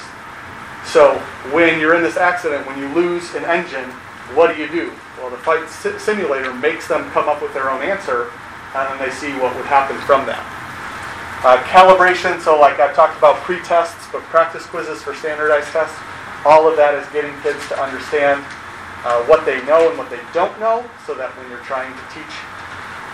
So 0.85 1.19
when 1.51 1.79
you're 1.79 1.95
in 1.95 2.01
this 2.01 2.17
accident, 2.17 2.65
when 2.65 2.77
you 2.79 2.87
lose 2.93 3.35
an 3.35 3.45
engine, 3.45 3.89
what 4.33 4.55
do 4.55 4.61
you 4.61 4.67
do? 4.67 4.93
Well, 5.17 5.29
the 5.29 5.37
flight 5.37 5.69
si- 5.69 5.97
simulator 5.99 6.53
makes 6.53 6.87
them 6.87 7.09
come 7.11 7.27
up 7.27 7.41
with 7.41 7.53
their 7.53 7.69
own 7.69 7.81
answer, 7.81 8.31
and 8.75 8.87
then 8.89 8.97
they 8.99 9.13
see 9.13 9.31
what 9.39 9.55
would 9.55 9.65
happen 9.65 9.97
from 10.01 10.25
that. 10.25 10.56
Uh, 11.45 11.61
calibration, 11.69 12.41
so 12.41 12.57
like 12.59 12.79
I've 12.79 12.95
talked 12.95 13.15
about 13.17 13.37
pre-tests, 13.45 14.09
but 14.11 14.25
practice 14.33 14.65
quizzes 14.65 15.05
for 15.05 15.13
standardized 15.13 15.69
tests, 15.69 15.93
all 16.49 16.65
of 16.65 16.73
that 16.81 16.97
is 16.97 17.05
getting 17.13 17.29
kids 17.45 17.61
to 17.69 17.77
understand 17.77 18.41
uh, 19.05 19.21
what 19.29 19.45
they 19.45 19.61
know 19.69 19.85
and 19.85 20.01
what 20.01 20.09
they 20.09 20.17
don't 20.33 20.51
know, 20.57 20.81
so 21.05 21.13
that 21.13 21.29
when 21.37 21.45
you're 21.45 21.61
trying 21.61 21.93
to 21.93 22.05
teach 22.09 22.33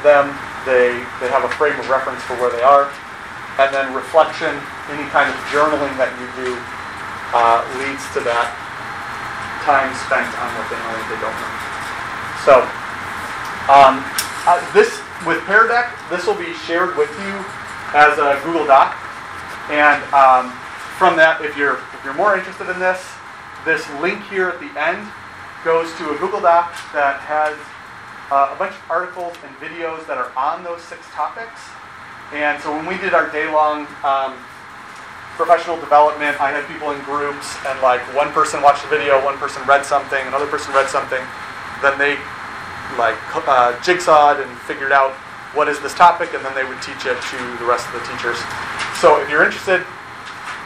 them, 0.08 0.32
they, 0.64 1.04
they 1.20 1.28
have 1.28 1.44
a 1.44 1.52
frame 1.60 1.76
of 1.76 1.92
reference 1.92 2.24
for 2.24 2.40
where 2.40 2.48
they 2.48 2.64
are. 2.64 2.88
And 3.60 3.76
then 3.76 3.92
reflection, 3.92 4.56
any 4.88 5.04
kind 5.12 5.28
of 5.28 5.36
journaling 5.52 5.92
that 6.00 6.10
you 6.16 6.26
do 6.40 6.56
uh, 7.36 7.60
leads 7.84 8.08
to 8.16 8.24
that 8.24 8.56
time 9.68 9.92
spent 10.08 10.32
on 10.40 10.50
what 10.56 10.68
they 10.72 10.80
know 10.80 10.96
and 10.96 11.00
what 11.04 11.12
they 11.12 11.20
don't 11.20 11.38
know. 11.44 11.54
So, 12.48 12.56
um, 13.68 14.00
uh, 14.48 14.64
this, 14.72 15.04
with 15.28 15.44
Pear 15.44 15.68
Deck, 15.68 15.92
this 16.08 16.24
will 16.24 16.40
be 16.40 16.56
shared 16.64 16.96
with 16.96 17.12
you 17.20 17.36
as 17.94 18.18
a 18.18 18.42
Google 18.44 18.66
Doc. 18.66 18.98
And 19.70 20.02
um, 20.14 20.52
from 20.98 21.16
that, 21.16 21.40
if 21.42 21.56
you're, 21.56 21.78
if 21.94 22.02
you're 22.04 22.18
more 22.18 22.36
interested 22.36 22.70
in 22.70 22.80
this, 22.80 23.00
this 23.66 23.86
link 24.02 24.22
here 24.28 24.50
at 24.50 24.60
the 24.60 24.70
end 24.76 25.08
goes 25.64 25.88
to 25.96 26.12
a 26.12 26.18
Google 26.20 26.42
Doc 26.42 26.76
that 26.92 27.22
has 27.24 27.56
uh, 28.34 28.52
a 28.52 28.58
bunch 28.60 28.76
of 28.76 28.84
articles 28.92 29.38
and 29.46 29.54
videos 29.64 30.06
that 30.08 30.18
are 30.18 30.34
on 30.36 30.64
those 30.64 30.82
six 30.82 31.06
topics. 31.16 31.62
And 32.34 32.60
so 32.62 32.76
when 32.76 32.86
we 32.86 32.98
did 32.98 33.14
our 33.14 33.30
day-long 33.32 33.88
um, 34.04 34.36
professional 35.38 35.80
development, 35.80 36.36
I 36.42 36.52
had 36.52 36.66
people 36.68 36.92
in 36.92 37.00
groups, 37.06 37.56
and 37.66 37.80
like 37.82 38.02
one 38.18 38.34
person 38.34 38.62
watched 38.62 38.84
a 38.84 38.90
video, 38.90 39.24
one 39.24 39.38
person 39.38 39.62
read 39.70 39.86
something, 39.86 40.20
another 40.28 40.48
person 40.48 40.74
read 40.74 40.90
something. 40.90 41.22
Then 41.82 41.96
they 42.02 42.18
like 42.98 43.18
uh, 43.48 43.78
jigsawed 43.82 44.42
and 44.42 44.50
figured 44.66 44.92
out 44.92 45.14
what 45.54 45.70
is 45.70 45.80
this 45.82 45.94
topic, 45.94 46.34
and 46.34 46.44
then 46.44 46.54
they 46.58 46.66
would 46.66 46.82
teach 46.82 47.06
it 47.06 47.18
to 47.30 47.38
the 47.62 47.66
rest 47.66 47.86
of 47.88 47.94
the 47.94 48.04
teachers. 48.10 48.38
So 48.98 49.22
if 49.22 49.30
you're 49.30 49.46
interested 49.46 49.86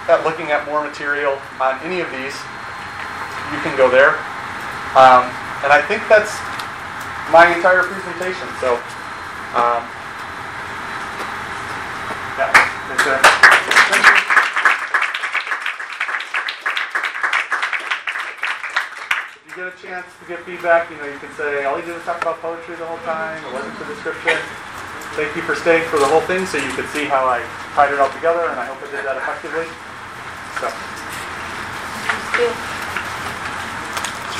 at 0.07 0.23
looking 0.23 0.51
at 0.55 0.63
more 0.63 0.79
material 0.79 1.35
on 1.59 1.75
any 1.83 1.99
of 1.99 2.07
these, 2.15 2.35
you 3.51 3.59
can 3.59 3.75
go 3.75 3.91
there. 3.91 4.15
Um, 4.95 5.27
and 5.67 5.75
I 5.75 5.83
think 5.83 6.07
that's 6.07 6.31
my 7.31 7.51
entire 7.51 7.83
presentation. 7.83 8.47
So, 8.63 8.79
um, 9.51 9.83
yeah, 12.39 12.47
that's 12.87 13.03
it. 13.03 13.19
Thank 13.91 14.03
you. 14.07 14.15
If 19.35 19.51
you 19.51 19.55
get 19.59 19.67
a 19.67 19.75
chance 19.75 20.07
to 20.07 20.23
get 20.27 20.39
feedback, 20.47 20.89
you 20.89 20.95
know, 20.97 21.07
you 21.11 21.19
can 21.19 21.31
say, 21.35 21.65
all 21.65 21.75
you 21.77 21.83
did 21.83 21.95
was 21.95 22.03
talk 22.03 22.21
about 22.21 22.39
poetry 22.39 22.75
the 22.75 22.85
whole 22.85 23.03
time, 23.03 23.43
it 23.43 23.51
wasn't 23.51 23.77
the 23.79 23.85
description. 23.85 24.39
Thank 25.17 25.33
you 25.35 25.41
for 25.41 25.55
staying 25.55 25.89
for 25.89 25.97
the 25.97 26.05
whole 26.05 26.21
thing 26.21 26.45
so 26.45 26.59
you 26.59 26.69
could 26.73 26.85
see 26.89 27.05
how 27.05 27.25
I 27.25 27.41
tied 27.73 27.91
it 27.91 27.99
all 27.99 28.11
together, 28.11 28.51
and 28.51 28.59
I 28.59 28.65
hope 28.65 28.77
I 28.77 28.91
did 28.91 29.03
that 29.03 29.17
effectively. 29.17 29.65
So. 30.61 30.69